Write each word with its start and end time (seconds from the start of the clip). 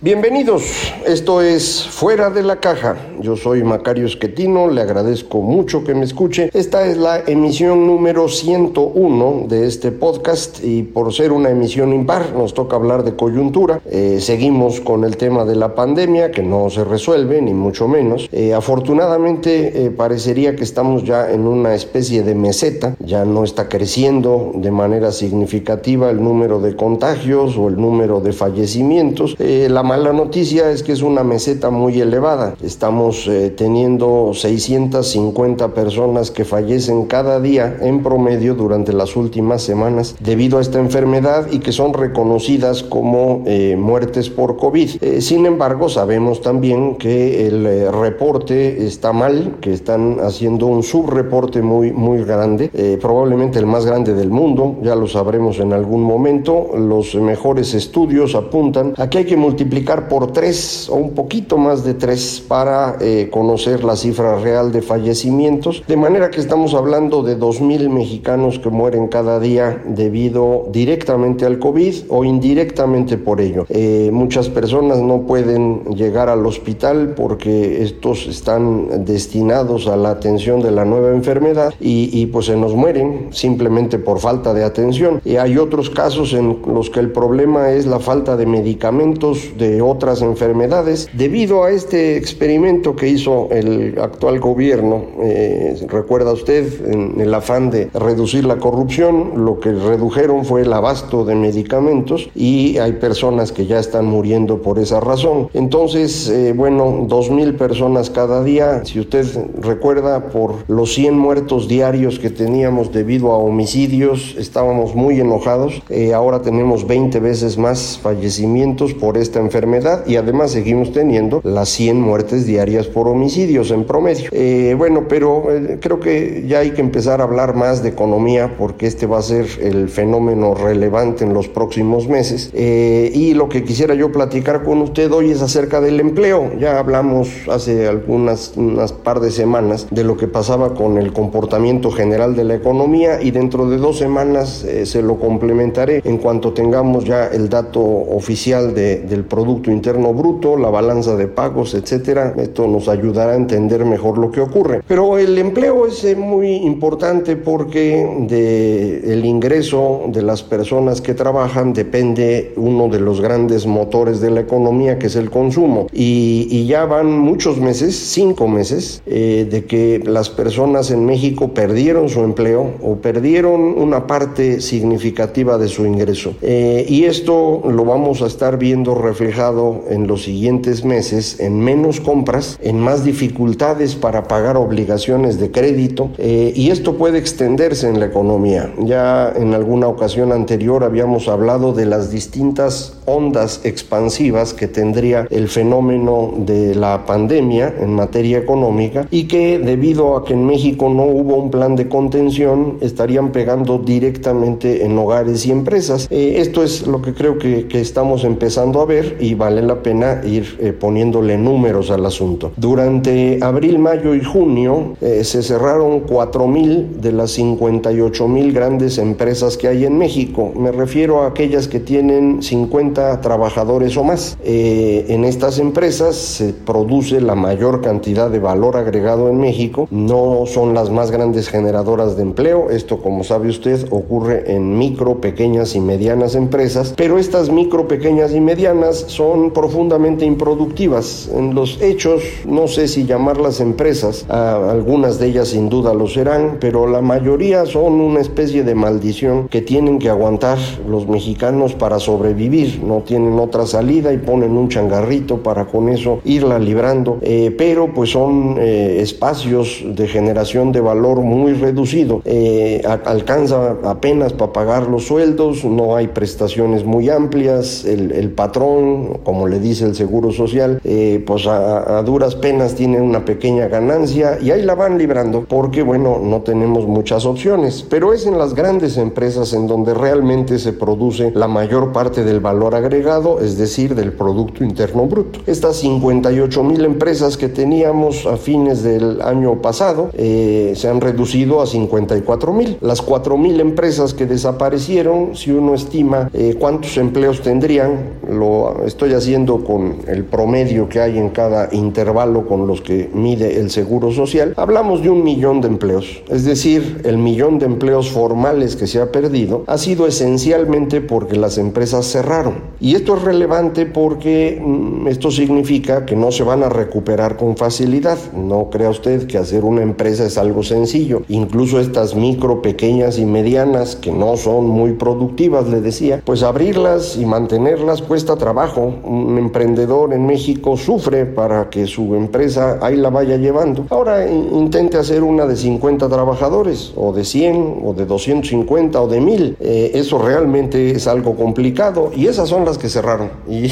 Bienvenidos, 0.00 0.94
esto 1.08 1.42
es 1.42 1.84
Fuera 1.88 2.30
de 2.30 2.44
la 2.44 2.60
Caja. 2.60 2.94
Yo 3.20 3.36
soy 3.36 3.64
Macario 3.64 4.06
Esquetino, 4.06 4.68
le 4.68 4.80
agradezco 4.80 5.40
mucho 5.40 5.82
que 5.82 5.92
me 5.92 6.04
escuche. 6.04 6.50
Esta 6.54 6.86
es 6.86 6.96
la 6.96 7.18
emisión 7.26 7.84
número 7.84 8.28
101 8.28 9.46
de 9.48 9.66
este 9.66 9.90
podcast 9.90 10.62
y 10.62 10.84
por 10.84 11.12
ser 11.12 11.32
una 11.32 11.50
emisión 11.50 11.92
impar 11.92 12.32
nos 12.32 12.54
toca 12.54 12.76
hablar 12.76 13.02
de 13.02 13.16
coyuntura. 13.16 13.80
Eh, 13.86 14.18
seguimos 14.20 14.80
con 14.80 15.02
el 15.02 15.16
tema 15.16 15.44
de 15.44 15.56
la 15.56 15.74
pandemia 15.74 16.30
que 16.30 16.44
no 16.44 16.70
se 16.70 16.84
resuelve, 16.84 17.42
ni 17.42 17.52
mucho 17.52 17.88
menos. 17.88 18.28
Eh, 18.30 18.54
afortunadamente 18.54 19.86
eh, 19.86 19.90
parecería 19.90 20.54
que 20.54 20.62
estamos 20.62 21.02
ya 21.02 21.28
en 21.28 21.40
una 21.40 21.74
especie 21.74 22.22
de 22.22 22.36
meseta, 22.36 22.94
ya 23.00 23.24
no 23.24 23.42
está 23.42 23.68
creciendo 23.68 24.52
de 24.54 24.70
manera 24.70 25.10
significativa 25.10 26.08
el 26.08 26.22
número 26.22 26.60
de 26.60 26.76
contagios 26.76 27.56
o 27.56 27.66
el 27.66 27.80
número 27.80 28.20
de 28.20 28.32
fallecimientos. 28.32 29.34
la 29.38 29.87
mala 29.88 30.12
noticia 30.12 30.70
es 30.70 30.82
que 30.82 30.92
es 30.92 31.00
una 31.00 31.24
meseta 31.24 31.70
muy 31.70 31.98
elevada. 31.98 32.54
Estamos 32.62 33.26
eh, 33.26 33.48
teniendo 33.48 34.32
650 34.34 35.68
personas 35.72 36.30
que 36.30 36.44
fallecen 36.44 37.06
cada 37.06 37.40
día 37.40 37.74
en 37.80 38.02
promedio 38.02 38.54
durante 38.54 38.92
las 38.92 39.16
últimas 39.16 39.62
semanas 39.62 40.14
debido 40.20 40.58
a 40.58 40.60
esta 40.60 40.78
enfermedad 40.78 41.46
y 41.50 41.60
que 41.60 41.72
son 41.72 41.94
reconocidas 41.94 42.82
como 42.82 43.44
eh, 43.46 43.76
muertes 43.78 44.28
por 44.28 44.58
COVID. 44.58 45.02
Eh, 45.02 45.22
sin 45.22 45.46
embargo, 45.46 45.88
sabemos 45.88 46.42
también 46.42 46.96
que 46.96 47.46
el 47.46 47.90
reporte 47.90 48.84
está 48.86 49.14
mal, 49.14 49.56
que 49.62 49.72
están 49.72 50.18
haciendo 50.20 50.66
un 50.66 50.82
subreporte 50.82 51.62
muy, 51.62 51.92
muy 51.92 52.24
grande, 52.24 52.68
probablemente 53.00 53.58
el 53.58 53.66
más 53.66 53.86
grande 53.86 54.12
del 54.12 54.28
mundo, 54.28 54.76
ya 54.82 54.94
lo 54.94 55.06
sabremos 55.06 55.60
en 55.60 55.72
algún 55.72 56.02
momento. 56.02 56.72
Los 56.76 57.14
mejores 57.14 57.72
estudios 57.72 58.34
apuntan 58.34 58.92
a 58.98 59.08
que 59.08 59.18
hay 59.18 59.24
que 59.24 59.36
multiplicar 59.38 59.77
por 59.84 60.32
tres 60.32 60.88
o 60.88 60.96
un 60.96 61.10
poquito 61.12 61.56
más 61.58 61.84
de 61.84 61.94
tres 61.94 62.42
para 62.46 62.96
eh, 63.00 63.28
conocer 63.30 63.84
la 63.84 63.96
cifra 63.96 64.38
real 64.38 64.72
de 64.72 64.82
fallecimientos, 64.82 65.82
de 65.86 65.96
manera 65.96 66.30
que 66.30 66.40
estamos 66.40 66.74
hablando 66.74 67.22
de 67.22 67.38
2.000 67.38 67.88
mexicanos 67.88 68.58
que 68.58 68.68
mueren 68.68 69.08
cada 69.08 69.40
día 69.40 69.82
debido 69.86 70.68
directamente 70.70 71.46
al 71.46 71.58
COVID 71.58 71.94
o 72.08 72.24
indirectamente 72.24 73.16
por 73.16 73.40
ello. 73.40 73.66
Eh, 73.68 74.10
muchas 74.12 74.48
personas 74.48 74.98
no 74.98 75.22
pueden 75.22 75.84
llegar 75.94 76.28
al 76.28 76.44
hospital 76.44 77.14
porque 77.16 77.82
estos 77.82 78.26
están 78.26 79.04
destinados 79.04 79.86
a 79.86 79.96
la 79.96 80.10
atención 80.10 80.60
de 80.60 80.70
la 80.70 80.84
nueva 80.84 81.10
enfermedad 81.10 81.74
y, 81.80 82.26
pues 82.26 82.46
se 82.46 82.56
nos 82.56 82.74
mueren 82.74 83.28
simplemente 83.30 83.98
por 83.98 84.20
falta 84.20 84.54
de 84.54 84.64
atención. 84.64 85.20
Y 85.24 85.36
hay 85.36 85.58
otros 85.58 85.90
casos 85.90 86.32
en 86.32 86.58
los 86.66 86.90
que 86.90 87.00
el 87.00 87.10
problema 87.10 87.70
es 87.72 87.86
la 87.86 87.98
falta 87.98 88.36
de 88.36 88.46
medicamentos, 88.46 89.52
de 89.58 89.67
otras 89.80 90.22
enfermedades. 90.22 91.08
Debido 91.12 91.64
a 91.64 91.70
este 91.70 92.16
experimento 92.16 92.96
que 92.96 93.08
hizo 93.08 93.48
el 93.50 93.98
actual 94.00 94.40
gobierno, 94.40 95.04
eh, 95.22 95.76
recuerda 95.88 96.32
usted, 96.32 96.64
en 96.86 97.20
el 97.20 97.32
afán 97.34 97.70
de 97.70 97.90
reducir 97.94 98.44
la 98.44 98.56
corrupción, 98.56 99.44
lo 99.44 99.60
que 99.60 99.72
redujeron 99.72 100.44
fue 100.44 100.62
el 100.62 100.72
abasto 100.72 101.24
de 101.24 101.34
medicamentos 101.34 102.28
y 102.34 102.78
hay 102.78 102.92
personas 102.92 103.52
que 103.52 103.66
ya 103.66 103.78
están 103.78 104.06
muriendo 104.06 104.62
por 104.62 104.78
esa 104.78 105.00
razón. 105.00 105.48
Entonces, 105.54 106.28
eh, 106.28 106.52
bueno, 106.56 107.04
dos 107.08 107.30
mil 107.30 107.54
personas 107.54 108.10
cada 108.10 108.42
día, 108.42 108.84
si 108.84 109.00
usted 109.00 109.26
recuerda, 109.60 110.28
por 110.28 110.54
los 110.68 110.94
100 110.94 111.18
muertos 111.18 111.68
diarios 111.68 112.18
que 112.18 112.30
teníamos 112.30 112.92
debido 112.92 113.32
a 113.32 113.38
homicidios, 113.38 114.34
estábamos 114.38 114.94
muy 114.94 115.20
enojados. 115.20 115.82
Eh, 115.88 116.14
ahora 116.14 116.42
tenemos 116.42 116.86
20 116.86 117.20
veces 117.20 117.58
más 117.58 117.98
fallecimientos 118.02 118.94
por 118.94 119.16
esta 119.16 119.40
enfermedad 119.40 119.57
enfermedad 119.58 120.06
y 120.06 120.14
además 120.14 120.52
seguimos 120.52 120.92
teniendo 120.92 121.40
las 121.42 121.68
100 121.70 122.00
muertes 122.00 122.46
diarias 122.46 122.86
por 122.86 123.08
homicidios 123.08 123.72
en 123.72 123.84
promedio. 123.84 124.30
Eh, 124.30 124.74
bueno, 124.78 125.06
pero 125.08 125.52
eh, 125.52 125.78
creo 125.80 125.98
que 125.98 126.44
ya 126.46 126.60
hay 126.60 126.70
que 126.70 126.80
empezar 126.80 127.20
a 127.20 127.24
hablar 127.24 127.56
más 127.56 127.82
de 127.82 127.88
economía 127.88 128.54
porque 128.56 128.86
este 128.86 129.06
va 129.06 129.18
a 129.18 129.22
ser 129.22 129.46
el 129.60 129.88
fenómeno 129.88 130.54
relevante 130.54 131.24
en 131.24 131.34
los 131.34 131.48
próximos 131.48 132.08
meses. 132.08 132.50
Eh, 132.52 133.10
y 133.12 133.34
lo 133.34 133.48
que 133.48 133.64
quisiera 133.64 133.94
yo 133.94 134.12
platicar 134.12 134.62
con 134.62 134.80
usted 134.80 135.10
hoy 135.10 135.32
es 135.32 135.42
acerca 135.42 135.80
del 135.80 135.98
empleo. 135.98 136.52
Ya 136.60 136.78
hablamos 136.78 137.28
hace 137.50 137.88
algunas 137.88 138.52
unas 138.56 138.92
par 138.92 139.18
de 139.18 139.32
semanas 139.32 139.88
de 139.90 140.04
lo 140.04 140.16
que 140.16 140.28
pasaba 140.28 140.74
con 140.74 140.98
el 140.98 141.12
comportamiento 141.12 141.90
general 141.90 142.36
de 142.36 142.44
la 142.44 142.54
economía 142.54 143.20
y 143.20 143.32
dentro 143.32 143.68
de 143.68 143.78
dos 143.78 143.98
semanas 143.98 144.64
se 144.84 145.02
lo 145.02 145.18
complementaré 145.18 146.00
en 146.04 146.18
cuanto 146.18 146.52
tengamos 146.52 147.04
ya 147.04 147.26
el 147.26 147.48
dato 147.48 147.80
oficial 147.80 148.74
de, 148.74 149.00
del 149.00 149.24
producto 149.24 149.47
Producto 149.48 149.70
Interno 149.70 150.12
Bruto, 150.12 150.58
la 150.58 150.68
balanza 150.68 151.16
de 151.16 151.26
pagos, 151.26 151.72
etcétera. 151.72 152.34
Esto 152.36 152.66
nos 152.66 152.86
ayudará 152.86 153.32
a 153.32 153.36
entender 153.36 153.82
mejor 153.86 154.18
lo 154.18 154.30
que 154.30 154.42
ocurre. 154.42 154.82
Pero 154.86 155.16
el 155.16 155.38
empleo 155.38 155.86
es 155.86 156.04
eh, 156.04 156.14
muy 156.14 156.56
importante 156.56 157.34
porque 157.34 158.26
de 158.28 159.10
el 159.10 159.24
ingreso 159.24 160.02
de 160.08 160.20
las 160.20 160.42
personas 160.42 161.00
que 161.00 161.14
trabajan 161.14 161.72
depende 161.72 162.52
uno 162.56 162.88
de 162.88 163.00
los 163.00 163.22
grandes 163.22 163.66
motores 163.66 164.20
de 164.20 164.30
la 164.30 164.40
economía, 164.40 164.98
que 164.98 165.06
es 165.06 165.16
el 165.16 165.30
consumo. 165.30 165.86
Y, 165.94 166.66
ya 166.68 166.84
van 166.84 167.18
muchos 167.18 167.56
meses, 167.56 167.96
cinco 167.96 168.48
meses, 168.48 169.00
eh, 169.06 169.48
de 169.50 169.64
que 169.64 170.02
las 170.04 170.28
personas 170.28 170.90
en 170.90 171.06
México 171.06 171.54
perdieron 171.54 172.10
su 172.10 172.20
empleo 172.20 172.72
o 172.82 172.96
perdieron 172.96 173.62
una 173.62 174.06
parte 174.06 174.60
significativa 174.60 175.56
de 175.56 175.68
su 175.68 175.86
ingreso. 175.86 176.34
Eh, 176.42 176.84
y 176.86 177.04
esto 177.04 177.62
lo 177.64 177.86
vamos 177.86 178.20
a 178.20 178.26
estar 178.26 178.58
viendo 178.58 178.94
reflejado 178.94 179.37
en 179.38 180.08
los 180.08 180.24
siguientes 180.24 180.84
meses 180.84 181.38
en 181.38 181.60
menos 181.60 182.00
compras, 182.00 182.58
en 182.60 182.80
más 182.80 183.04
dificultades 183.04 183.94
para 183.94 184.26
pagar 184.26 184.56
obligaciones 184.56 185.38
de 185.38 185.52
crédito 185.52 186.10
eh, 186.18 186.52
y 186.56 186.70
esto 186.70 186.96
puede 186.96 187.18
extenderse 187.18 187.88
en 187.88 188.00
la 188.00 188.06
economía. 188.06 188.74
Ya 188.80 189.32
en 189.36 189.54
alguna 189.54 189.86
ocasión 189.86 190.32
anterior 190.32 190.82
habíamos 190.82 191.28
hablado 191.28 191.72
de 191.72 191.86
las 191.86 192.10
distintas 192.10 192.94
ondas 193.06 193.60
expansivas 193.62 194.54
que 194.54 194.66
tendría 194.66 195.28
el 195.30 195.48
fenómeno 195.48 196.32
de 196.38 196.74
la 196.74 197.06
pandemia 197.06 197.72
en 197.78 197.94
materia 197.94 198.38
económica 198.38 199.06
y 199.10 199.28
que 199.28 199.60
debido 199.60 200.16
a 200.16 200.24
que 200.24 200.32
en 200.32 200.46
México 200.46 200.88
no 200.88 201.04
hubo 201.04 201.36
un 201.36 201.50
plan 201.50 201.76
de 201.76 201.88
contención 201.88 202.78
estarían 202.80 203.30
pegando 203.30 203.78
directamente 203.78 204.84
en 204.84 204.98
hogares 204.98 205.46
y 205.46 205.52
empresas. 205.52 206.08
Eh, 206.10 206.34
esto 206.38 206.64
es 206.64 206.88
lo 206.88 207.00
que 207.02 207.14
creo 207.14 207.38
que, 207.38 207.68
que 207.68 207.80
estamos 207.80 208.24
empezando 208.24 208.80
a 208.80 208.86
ver 208.86 209.17
y 209.20 209.34
vale 209.34 209.62
la 209.62 209.82
pena 209.82 210.22
ir 210.24 210.58
eh, 210.60 210.72
poniéndole 210.72 211.36
números 211.38 211.90
al 211.90 212.04
asunto. 212.06 212.52
Durante 212.56 213.38
abril, 213.42 213.78
mayo 213.78 214.14
y 214.14 214.22
junio 214.22 214.96
eh, 215.00 215.24
se 215.24 215.42
cerraron 215.42 216.06
4.000 216.06 217.00
de 217.00 217.12
las 217.12 217.38
58.000 217.38 218.52
grandes 218.52 218.98
empresas 218.98 219.56
que 219.56 219.68
hay 219.68 219.84
en 219.84 219.98
México. 219.98 220.52
Me 220.56 220.72
refiero 220.72 221.22
a 221.22 221.28
aquellas 221.28 221.68
que 221.68 221.80
tienen 221.80 222.42
50 222.42 223.20
trabajadores 223.20 223.96
o 223.96 224.04
más. 224.04 224.36
Eh, 224.44 225.06
en 225.08 225.24
estas 225.24 225.58
empresas 225.58 226.16
se 226.16 226.52
produce 226.52 227.20
la 227.20 227.34
mayor 227.34 227.80
cantidad 227.80 228.30
de 228.30 228.38
valor 228.38 228.76
agregado 228.76 229.28
en 229.28 229.38
México. 229.38 229.88
No 229.90 230.44
son 230.46 230.74
las 230.74 230.90
más 230.90 231.10
grandes 231.10 231.48
generadoras 231.48 232.16
de 232.16 232.22
empleo. 232.22 232.70
Esto, 232.70 232.98
como 232.98 233.24
sabe 233.24 233.48
usted, 233.48 233.86
ocurre 233.90 234.54
en 234.54 234.78
micro, 234.78 235.20
pequeñas 235.20 235.74
y 235.74 235.80
medianas 235.80 236.34
empresas. 236.34 236.94
Pero 236.96 237.18
estas 237.18 237.50
micro, 237.50 237.88
pequeñas 237.88 238.34
y 238.34 238.40
medianas 238.40 239.06
son 239.08 239.50
profundamente 239.50 240.24
improductivas. 240.24 241.30
En 241.34 241.54
los 241.54 241.80
hechos, 241.80 242.22
no 242.46 242.68
sé 242.68 242.88
si 242.88 243.04
llamarlas 243.04 243.60
empresas, 243.60 244.26
algunas 244.28 245.18
de 245.18 245.26
ellas 245.26 245.48
sin 245.48 245.68
duda 245.68 245.94
lo 245.94 246.06
serán, 246.06 246.58
pero 246.60 246.86
la 246.86 247.00
mayoría 247.00 247.66
son 247.66 247.94
una 248.00 248.20
especie 248.20 248.64
de 248.64 248.74
maldición 248.74 249.48
que 249.48 249.62
tienen 249.62 249.98
que 249.98 250.08
aguantar 250.08 250.58
los 250.88 251.08
mexicanos 251.08 251.74
para 251.74 251.98
sobrevivir. 251.98 252.82
No 252.82 253.02
tienen 253.06 253.38
otra 253.38 253.66
salida 253.66 254.12
y 254.12 254.18
ponen 254.18 254.56
un 254.56 254.68
changarrito 254.68 255.42
para 255.42 255.66
con 255.66 255.88
eso 255.88 256.20
irla 256.24 256.58
librando. 256.58 257.18
Eh, 257.22 257.54
pero 257.56 257.92
pues 257.94 258.10
son 258.10 258.56
eh, 258.58 258.98
espacios 259.00 259.82
de 259.84 260.06
generación 260.08 260.72
de 260.72 260.80
valor 260.80 261.20
muy 261.20 261.52
reducido. 261.54 262.22
Eh, 262.24 262.82
alcanza 263.04 263.76
apenas 263.84 264.32
para 264.32 264.52
pagar 264.52 264.88
los 264.88 265.04
sueldos, 265.06 265.64
no 265.64 265.96
hay 265.96 266.08
prestaciones 266.08 266.84
muy 266.84 267.08
amplias, 267.08 267.84
el, 267.84 268.30
patrón, 268.30 268.97
como 269.22 269.46
le 269.46 269.60
dice 269.60 269.84
el 269.84 269.94
Seguro 269.94 270.32
Social, 270.32 270.80
eh, 270.84 271.22
pues 271.26 271.46
a, 271.46 272.02
duras 272.02 272.34
penas 272.36 272.74
tiene 272.74 273.00
una 273.00 273.24
pequeña 273.24 273.68
ganancia 273.68 274.38
y 274.40 274.50
ahí 274.50 274.62
la 274.62 274.74
van 274.74 274.98
librando 274.98 275.44
porque, 275.48 275.82
bueno, 275.82 276.20
no 276.22 276.42
tenemos 276.42 276.86
muchas 276.86 277.26
opciones, 277.26 277.84
pero 277.88 278.12
es 278.12 278.26
en 278.26 278.38
las 278.38 278.54
grandes 278.54 278.96
empresas 278.96 279.52
en 279.52 279.66
donde 279.66 279.94
realmente 279.94 280.58
se 280.58 280.72
produce 280.72 281.32
la 281.34 281.48
mayor 281.48 281.92
parte 281.92 282.24
del 282.24 282.40
valor 282.40 282.74
agregado, 282.74 283.40
es 283.40 283.58
decir, 283.58 283.94
del 283.94 284.12
Producto 284.12 284.64
Interno 284.64 285.06
Bruto. 285.06 285.40
Estas 285.46 285.76
58 285.76 286.62
mil 286.62 286.84
empresas 286.84 287.36
que 287.36 287.48
teníamos 287.48 288.26
a 288.26 288.36
fines 288.36 288.82
del 288.82 289.20
año 289.22 289.60
pasado 289.60 290.10
eh, 290.14 290.72
se 290.76 290.88
han 290.88 291.00
reducido 291.00 291.60
a 291.60 291.66
54 291.66 292.52
mil. 292.52 292.78
Las 292.80 293.02
4 293.02 293.36
mil 293.36 293.60
empresas 293.60 294.14
que 294.14 294.26
desaparecieron, 294.26 295.36
si 295.36 295.50
uno 295.50 295.74
estima 295.74 296.30
eh, 296.32 296.56
cuántos 296.58 296.96
empleos 296.96 297.42
tendrían, 297.42 298.18
lo 298.28 298.84
estoy 298.88 299.12
haciendo 299.12 299.64
con 299.64 299.98
el 300.08 300.24
promedio 300.24 300.88
que 300.88 301.00
hay 301.00 301.18
en 301.18 301.30
cada 301.30 301.68
intervalo 301.72 302.46
con 302.46 302.66
los 302.66 302.80
que 302.80 303.08
mide 303.12 303.60
el 303.60 303.70
Seguro 303.70 304.10
Social, 304.12 304.54
hablamos 304.56 305.02
de 305.02 305.10
un 305.10 305.22
millón 305.22 305.60
de 305.60 305.68
empleos. 305.68 306.22
Es 306.28 306.44
decir, 306.44 307.02
el 307.04 307.18
millón 307.18 307.58
de 307.58 307.66
empleos 307.66 308.10
formales 308.10 308.76
que 308.76 308.86
se 308.86 309.00
ha 309.00 309.12
perdido 309.12 309.64
ha 309.66 309.78
sido 309.78 310.06
esencialmente 310.06 311.00
porque 311.00 311.36
las 311.36 311.58
empresas 311.58 312.06
cerraron. 312.06 312.62
Y 312.80 312.94
esto 312.94 313.16
es 313.16 313.22
relevante 313.22 313.86
porque 313.86 314.60
mm, 314.64 315.08
esto 315.08 315.30
significa 315.30 316.06
que 316.06 316.16
no 316.16 316.32
se 316.32 316.42
van 316.42 316.62
a 316.62 316.68
recuperar 316.68 317.36
con 317.36 317.56
facilidad. 317.56 318.18
No 318.32 318.70
crea 318.70 318.90
usted 318.90 319.26
que 319.26 319.38
hacer 319.38 319.64
una 319.64 319.82
empresa 319.82 320.26
es 320.26 320.38
algo 320.38 320.62
sencillo. 320.62 321.22
Incluso 321.28 321.80
estas 321.80 322.14
micro, 322.14 322.62
pequeñas 322.62 323.18
y 323.18 323.24
medianas 323.24 323.96
que 323.96 324.12
no 324.12 324.36
son 324.36 324.66
muy 324.66 324.92
productivas, 324.92 325.68
le 325.68 325.80
decía, 325.80 326.22
pues 326.24 326.42
abrirlas 326.42 327.16
y 327.16 327.26
mantenerlas 327.26 328.02
cuesta 328.02 328.36
trabajo. 328.36 328.77
Un 328.80 329.36
emprendedor 329.38 330.12
en 330.12 330.26
México 330.26 330.76
sufre 330.76 331.26
para 331.26 331.68
que 331.70 331.86
su 331.86 332.14
empresa 332.14 332.78
ahí 332.80 332.96
la 332.96 333.10
vaya 333.10 333.36
llevando. 333.36 333.86
Ahora 333.90 334.28
intente 334.28 334.96
hacer 334.96 335.22
una 335.22 335.46
de 335.46 335.56
50 335.56 336.08
trabajadores 336.08 336.92
o 336.96 337.12
de 337.12 337.24
100 337.24 337.80
o 337.84 337.94
de 337.94 338.06
250 338.06 339.00
o 339.00 339.08
de 339.08 339.20
1000. 339.20 339.56
Eh, 339.60 339.90
eso 339.94 340.18
realmente 340.18 340.90
es 340.90 341.06
algo 341.06 341.34
complicado 341.34 342.10
y 342.14 342.26
esas 342.26 342.48
son 342.48 342.64
las 342.64 342.78
que 342.78 342.88
cerraron. 342.88 343.30
Y 343.58 343.70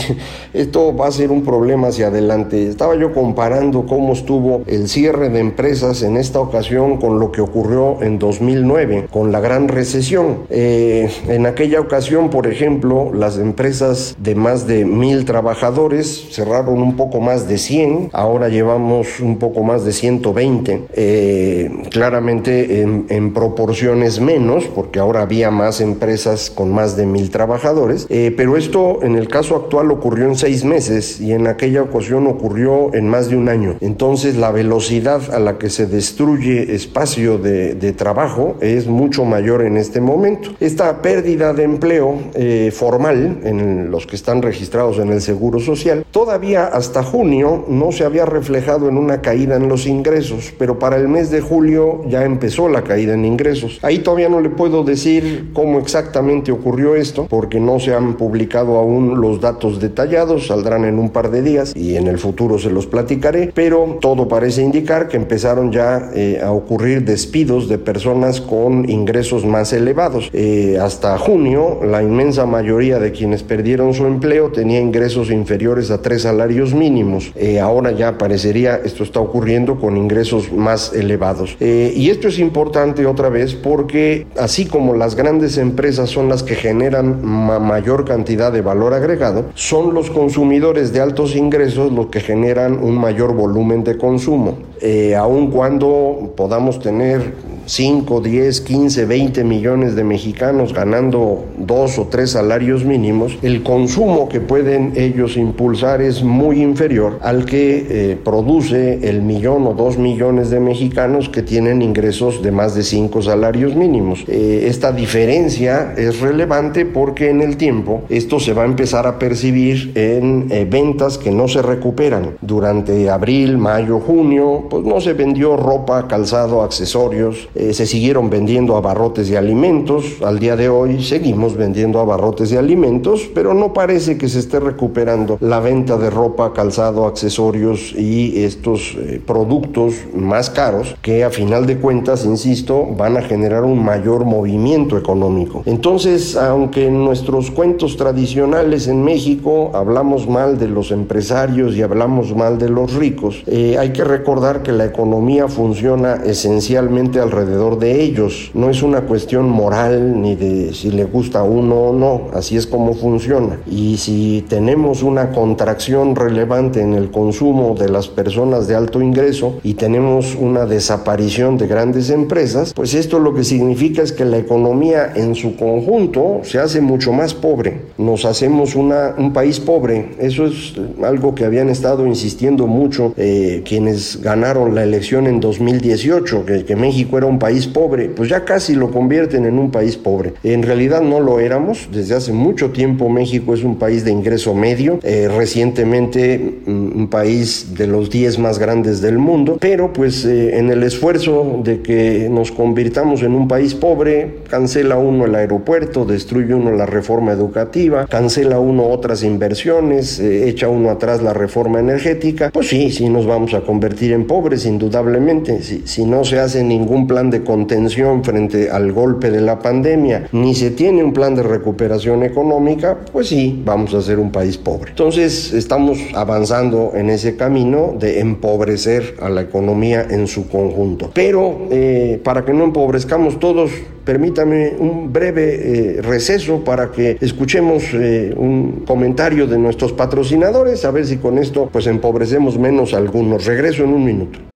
esto 0.52 0.96
va 0.96 1.06
a 1.06 1.12
ser 1.12 1.30
un 1.30 1.42
problema 1.42 1.88
hacia 1.88 2.08
adelante. 2.08 2.68
Estaba 2.68 2.96
yo 2.96 3.12
comparando 3.12 3.86
cómo 3.86 4.14
estuvo 4.14 4.62
el 4.66 4.88
cierre 4.88 5.28
de 5.28 5.38
empresas 5.38 6.02
en 6.02 6.16
esta 6.16 6.40
ocasión 6.40 6.96
con 6.96 7.20
lo 7.20 7.30
que 7.30 7.40
ocurrió 7.40 8.02
en 8.02 8.18
2009, 8.18 9.08
con 9.12 9.30
la 9.30 9.40
gran 9.40 9.68
recesión. 9.68 10.38
Eh, 10.50 11.08
en 11.28 11.46
aquella 11.46 11.80
ocasión, 11.80 12.30
por 12.30 12.46
ejemplo, 12.46 13.12
las 13.14 13.38
empresas 13.38 14.16
de 14.18 14.34
más 14.34 14.66
de 14.66 14.84
mil 14.96 15.24
trabajadores 15.24 16.28
cerraron 16.30 16.82
un 16.82 16.96
poco 16.96 17.20
más 17.20 17.48
de 17.48 17.58
100, 17.58 18.10
ahora 18.12 18.48
llevamos 18.48 19.20
un 19.20 19.38
poco 19.38 19.62
más 19.62 19.84
de 19.84 19.92
120, 19.92 20.84
eh, 20.94 21.70
claramente 21.90 22.82
en, 22.82 23.32
proporciones 23.32 24.20
menos, 24.20 24.64
porque 24.66 24.98
ahora 24.98 25.22
había 25.22 25.50
más 25.50 25.80
empresas 25.80 26.50
con 26.50 26.72
más 26.72 26.96
de 26.96 27.06
mil 27.06 27.30
trabajadores, 27.30 28.06
eh, 28.08 28.32
pero 28.36 28.56
esto 28.56 29.02
en 29.02 29.16
el 29.16 29.28
caso 29.28 29.56
actual 29.56 29.90
ocurrió 29.90 30.26
en 30.26 30.36
seis 30.36 30.64
meses 30.64 31.20
y 31.20 31.32
en 31.32 31.46
aquella 31.46 31.82
ocasión 31.82 32.26
ocurrió 32.26 32.94
en 32.94 33.08
más 33.08 33.28
de 33.28 33.36
un 33.36 33.48
año. 33.48 33.76
Entonces 33.80 34.36
la 34.36 34.50
velocidad 34.52 35.34
a 35.34 35.38
la 35.38 35.58
que 35.58 35.70
se 35.70 35.86
destruye 35.86 36.74
espacio 36.74 37.38
de, 37.38 37.76
trabajo 37.96 38.56
es 38.60 38.86
mucho 38.86 39.24
mayor 39.24 39.62
en 39.62 39.76
este 39.76 40.00
momento. 40.00 40.50
Esta 40.60 41.00
pérdida 41.02 41.52
de 41.52 41.62
empleo 41.62 42.18
eh, 42.34 42.70
formal 42.74 43.40
en 43.44 43.90
los 43.90 44.06
que 44.06 44.16
están 44.16 44.42
registrados 44.42 44.85
en 44.94 45.10
el 45.10 45.20
Seguro 45.20 45.58
Social 45.58 46.04
todavía 46.12 46.66
hasta 46.66 47.02
junio 47.02 47.64
no 47.68 47.90
se 47.90 48.04
había 48.04 48.24
reflejado 48.24 48.88
en 48.88 48.96
una 48.96 49.20
caída 49.20 49.56
en 49.56 49.68
los 49.68 49.86
ingresos, 49.86 50.54
pero 50.58 50.78
para 50.78 50.96
el 50.96 51.08
mes 51.08 51.30
de 51.30 51.40
julio 51.40 52.02
ya 52.08 52.24
empezó 52.24 52.68
la 52.68 52.82
caída 52.82 53.14
en 53.14 53.24
ingresos. 53.24 53.80
Ahí 53.82 53.98
todavía 53.98 54.28
no 54.28 54.40
le 54.40 54.50
puedo 54.50 54.84
decir 54.84 55.50
cómo 55.52 55.78
exactamente 55.78 56.52
ocurrió 56.52 56.94
esto 56.94 57.26
porque 57.28 57.58
no 57.58 57.80
se 57.80 57.94
han 57.94 58.16
publicado 58.16 58.76
aún 58.78 59.20
los 59.20 59.40
datos 59.40 59.80
detallados, 59.80 60.46
saldrán 60.46 60.84
en 60.84 60.98
un 60.98 61.10
par 61.10 61.30
de 61.30 61.42
días 61.42 61.74
y 61.74 61.96
en 61.96 62.06
el 62.06 62.18
futuro 62.18 62.58
se 62.58 62.70
los 62.70 62.86
platicaré, 62.86 63.50
pero 63.52 63.98
todo 64.00 64.28
parece 64.28 64.62
indicar 64.62 65.08
que 65.08 65.16
empezaron 65.16 65.72
ya 65.72 66.10
eh, 66.14 66.40
a 66.42 66.52
ocurrir 66.52 67.04
despidos 67.04 67.68
de 67.68 67.78
personas 67.78 68.40
con 68.40 68.88
ingresos 68.88 69.44
más 69.44 69.72
elevados. 69.72 70.30
Eh, 70.32 70.78
hasta 70.80 71.18
junio, 71.18 71.80
la 71.84 72.02
inmensa 72.02 72.46
mayoría 72.46 72.98
de 72.98 73.12
quienes 73.12 73.42
perdieron 73.42 73.94
su 73.94 74.06
empleo 74.06 74.50
ingresos 74.80 75.30
inferiores 75.30 75.90
a 75.90 76.02
tres 76.02 76.22
salarios 76.22 76.74
mínimos. 76.74 77.32
Eh, 77.36 77.60
ahora 77.60 77.92
ya 77.92 78.18
parecería 78.18 78.76
esto 78.76 79.02
está 79.02 79.20
ocurriendo 79.20 79.78
con 79.78 79.96
ingresos 79.96 80.52
más 80.52 80.92
elevados. 80.92 81.56
y 81.60 82.10
esto 82.10 82.28
es 82.28 82.38
importante 82.38 83.06
otra 83.06 83.28
vez 83.28 83.54
porque 83.54 84.26
así 84.38 84.66
como 84.66 84.94
las 84.94 85.14
grandes 85.14 85.58
empresas 85.58 86.10
son 86.10 86.28
las 86.28 86.42
que 86.42 86.54
generan 86.54 87.24
mayor 87.24 88.04
cantidad 88.04 88.52
de 88.52 88.60
valor 88.60 88.94
agregado, 88.94 89.46
son 89.54 89.94
los 89.94 90.10
consumidores 90.10 90.92
de 90.92 91.00
altos 91.00 91.36
ingresos 91.36 91.92
los 91.92 92.06
que 92.06 92.20
generan 92.20 92.82
un 92.82 92.96
mayor 92.98 93.34
volumen 93.34 93.84
de 93.84 93.96
consumo. 93.96 94.58
Eh, 94.80 95.14
aun 95.14 95.50
cuando 95.50 96.32
podamos 96.36 96.80
tener 96.80 97.34
5, 97.66 98.20
10, 98.20 98.60
15, 98.60 99.04
20 99.04 99.44
millones 99.44 99.96
de 99.96 100.04
mexicanos 100.04 100.72
ganando 100.72 101.44
dos 101.58 101.98
o 101.98 102.06
tres 102.06 102.30
salarios 102.30 102.84
mínimos, 102.84 103.36
el 103.42 103.62
consumo 103.62 104.28
que 104.28 104.40
pueden 104.40 104.92
ellos 104.96 105.36
impulsar 105.36 106.00
es 106.00 106.22
muy 106.22 106.62
inferior 106.62 107.18
al 107.22 107.44
que 107.44 107.86
eh, 107.88 108.16
produce 108.22 109.08
el 109.08 109.22
millón 109.22 109.66
o 109.66 109.74
dos 109.74 109.98
millones 109.98 110.50
de 110.50 110.60
mexicanos 110.60 111.28
que 111.28 111.42
tienen 111.42 111.82
ingresos 111.82 112.42
de 112.42 112.52
más 112.52 112.74
de 112.74 112.82
cinco 112.82 113.22
salarios 113.22 113.74
mínimos. 113.74 114.24
Eh, 114.28 114.66
esta 114.68 114.92
diferencia 114.92 115.94
es 115.96 116.20
relevante 116.20 116.86
porque 116.86 117.30
en 117.30 117.40
el 117.42 117.56
tiempo 117.56 118.02
esto 118.08 118.38
se 118.40 118.52
va 118.52 118.62
a 118.62 118.66
empezar 118.66 119.06
a 119.06 119.18
percibir 119.18 119.92
en 119.94 120.46
eh, 120.50 120.66
ventas 120.68 121.18
que 121.18 121.30
no 121.30 121.48
se 121.48 121.62
recuperan. 121.62 122.36
Durante 122.40 123.10
abril, 123.10 123.58
mayo, 123.58 124.00
junio, 124.00 124.66
pues 124.70 124.84
no 124.84 125.00
se 125.00 125.12
vendió 125.12 125.56
ropa, 125.56 126.06
calzado, 126.08 126.62
accesorios, 126.62 127.48
eh, 127.56 127.72
se 127.72 127.86
siguieron 127.86 128.28
vendiendo 128.28 128.76
abarrotes 128.76 129.30
de 129.30 129.38
alimentos. 129.38 130.04
Al 130.22 130.38
día 130.38 130.56
de 130.56 130.68
hoy 130.68 131.02
seguimos 131.02 131.56
vendiendo 131.56 132.00
abarrotes 132.00 132.50
de 132.50 132.58
alimentos, 132.58 133.30
pero 133.34 133.54
no 133.54 133.72
parece 133.72 134.18
que 134.18 134.28
se 134.28 134.40
esté 134.40 134.60
recuperando 134.60 135.38
la 135.40 135.60
venta 135.60 135.96
de 135.96 136.10
ropa, 136.10 136.52
calzado, 136.52 137.06
accesorios 137.06 137.94
y 137.96 138.44
estos 138.44 138.94
eh, 138.98 139.22
productos 139.24 139.94
más 140.14 140.50
caros 140.50 140.96
que 141.00 141.24
a 141.24 141.30
final 141.30 141.66
de 141.66 141.78
cuentas, 141.78 142.26
insisto, 142.26 142.86
van 142.94 143.16
a 143.16 143.22
generar 143.22 143.64
un 143.64 143.82
mayor 143.82 144.26
movimiento 144.26 144.98
económico. 144.98 145.62
Entonces, 145.64 146.36
aunque 146.36 146.88
en 146.88 147.02
nuestros 147.04 147.50
cuentos 147.50 147.96
tradicionales 147.96 148.86
en 148.86 149.02
México 149.02 149.70
hablamos 149.72 150.28
mal 150.28 150.58
de 150.58 150.68
los 150.68 150.90
empresarios 150.90 151.74
y 151.74 151.80
hablamos 151.80 152.36
mal 152.36 152.58
de 152.58 152.68
los 152.68 152.92
ricos, 152.94 153.42
eh, 153.46 153.76
hay 153.78 153.94
que 153.94 154.04
recordar 154.04 154.62
que 154.62 154.72
la 154.72 154.84
economía 154.84 155.48
funciona 155.48 156.16
esencialmente 156.24 157.18
alrededor 157.18 157.45
de 157.46 158.02
ellos. 158.02 158.50
No 158.54 158.70
es 158.70 158.82
una 158.82 159.02
cuestión 159.02 159.48
moral 159.48 160.20
ni 160.20 160.34
de 160.34 160.74
si 160.74 160.90
le 160.90 161.04
gusta 161.04 161.40
a 161.40 161.42
uno 161.42 161.76
o 161.76 161.92
no, 161.92 162.28
así 162.32 162.56
es 162.56 162.66
como 162.66 162.94
funciona. 162.94 163.58
Y 163.70 163.96
si 163.96 164.44
tenemos 164.48 165.02
una 165.02 165.30
contracción 165.30 166.14
relevante 166.14 166.80
en 166.80 166.94
el 166.94 167.10
consumo 167.10 167.74
de 167.74 167.88
las 167.88 168.08
personas 168.08 168.66
de 168.68 168.74
alto 168.74 169.00
ingreso 169.00 169.58
y 169.62 169.74
tenemos 169.74 170.34
una 170.34 170.66
desaparición 170.66 171.56
de 171.58 171.66
grandes 171.66 172.10
empresas, 172.10 172.72
pues 172.74 172.94
esto 172.94 173.18
lo 173.18 173.34
que 173.34 173.44
significa 173.44 174.02
es 174.02 174.12
que 174.12 174.24
la 174.24 174.38
economía 174.38 175.12
en 175.14 175.34
su 175.34 175.56
conjunto 175.56 176.40
se 176.42 176.58
hace 176.58 176.80
mucho 176.80 177.12
más 177.12 177.34
pobre. 177.34 177.82
Nos 177.98 178.24
hacemos 178.24 178.74
una, 178.74 179.14
un 179.16 179.32
país 179.32 179.60
pobre. 179.60 180.10
Eso 180.18 180.46
es 180.46 180.74
algo 181.02 181.34
que 181.34 181.44
habían 181.44 181.68
estado 181.68 182.06
insistiendo 182.06 182.66
mucho 182.66 183.12
eh, 183.16 183.62
quienes 183.64 184.20
ganaron 184.22 184.74
la 184.74 184.82
elección 184.82 185.26
en 185.26 185.40
2018, 185.40 186.44
que, 186.44 186.64
que 186.64 186.76
México 186.76 187.18
era 187.18 187.26
un 187.26 187.35
un 187.36 187.38
país 187.38 187.66
pobre, 187.66 188.08
pues 188.08 188.30
ya 188.30 188.44
casi 188.44 188.74
lo 188.74 188.90
convierten 188.90 189.44
en 189.44 189.58
un 189.58 189.70
país 189.70 189.96
pobre. 189.96 190.32
En 190.42 190.62
realidad 190.62 191.02
no 191.02 191.20
lo 191.20 191.38
éramos, 191.38 191.88
desde 191.92 192.14
hace 192.14 192.32
mucho 192.32 192.70
tiempo 192.70 193.10
México 193.10 193.52
es 193.52 193.62
un 193.62 193.76
país 193.76 194.04
de 194.04 194.10
ingreso 194.10 194.54
medio, 194.54 194.98
eh, 195.02 195.28
recientemente 195.28 196.60
mm, 196.64 196.98
un 196.98 197.08
país 197.08 197.74
de 197.76 197.86
los 197.86 198.08
10 198.08 198.38
más 198.38 198.58
grandes 198.58 199.02
del 199.02 199.18
mundo, 199.18 199.58
pero 199.60 199.92
pues 199.92 200.24
eh, 200.24 200.58
en 200.58 200.70
el 200.70 200.82
esfuerzo 200.82 201.60
de 201.62 201.82
que 201.82 202.28
nos 202.30 202.50
convirtamos 202.52 203.22
en 203.22 203.32
un 203.32 203.48
país 203.48 203.74
pobre, 203.74 204.36
cancela 204.48 204.96
uno 204.96 205.26
el 205.26 205.34
aeropuerto, 205.34 206.06
destruye 206.06 206.54
uno 206.54 206.72
la 206.72 206.86
reforma 206.86 207.32
educativa, 207.32 208.06
cancela 208.06 208.58
uno 208.58 208.88
otras 208.88 209.22
inversiones, 209.22 210.18
eh, 210.20 210.48
echa 210.48 210.68
uno 210.68 210.90
atrás 210.90 211.22
la 211.22 211.34
reforma 211.34 211.80
energética, 211.80 212.50
pues 212.50 212.68
sí, 212.68 212.90
sí 212.90 213.10
nos 213.10 213.26
vamos 213.26 213.52
a 213.52 213.60
convertir 213.60 214.12
en 214.12 214.26
pobres 214.26 214.64
indudablemente, 214.64 215.62
si, 215.62 215.82
si 215.84 216.06
no 216.06 216.24
se 216.24 216.38
hace 216.38 216.64
ningún 216.64 217.06
de 217.30 217.42
contención 217.42 218.24
frente 218.24 218.70
al 218.70 218.92
golpe 218.92 219.30
de 219.30 219.40
la 219.40 219.58
pandemia, 219.58 220.28
ni 220.32 220.54
se 220.54 220.70
tiene 220.70 221.02
un 221.02 221.12
plan 221.12 221.34
de 221.34 221.42
recuperación 221.42 222.22
económica, 222.22 222.98
pues 223.12 223.28
sí, 223.28 223.62
vamos 223.64 223.94
a 223.94 224.02
ser 224.02 224.18
un 224.18 224.30
país 224.30 224.56
pobre. 224.56 224.90
Entonces 224.90 225.52
estamos 225.52 225.98
avanzando 226.14 226.92
en 226.94 227.10
ese 227.10 227.36
camino 227.36 227.94
de 227.98 228.20
empobrecer 228.20 229.16
a 229.20 229.28
la 229.28 229.42
economía 229.42 230.06
en 230.08 230.26
su 230.26 230.48
conjunto. 230.48 231.10
Pero 231.14 231.66
eh, 231.70 232.20
para 232.22 232.44
que 232.44 232.52
no 232.52 232.64
empobrezcamos 232.64 233.38
todos, 233.38 233.70
permítame 234.04 234.74
un 234.78 235.12
breve 235.12 235.98
eh, 235.98 236.02
receso 236.02 236.62
para 236.64 236.90
que 236.90 237.18
escuchemos 237.20 237.84
eh, 237.92 238.34
un 238.36 238.84
comentario 238.86 239.46
de 239.46 239.58
nuestros 239.58 239.92
patrocinadores, 239.92 240.84
a 240.84 240.90
ver 240.90 241.06
si 241.06 241.18
con 241.18 241.38
esto 241.38 241.68
pues 241.70 241.86
empobrecemos 241.86 242.58
menos 242.58 242.94
algunos. 242.94 243.44
Regreso 243.44 243.84
en 243.84 243.90
un 243.90 244.04
minuto. 244.04 244.55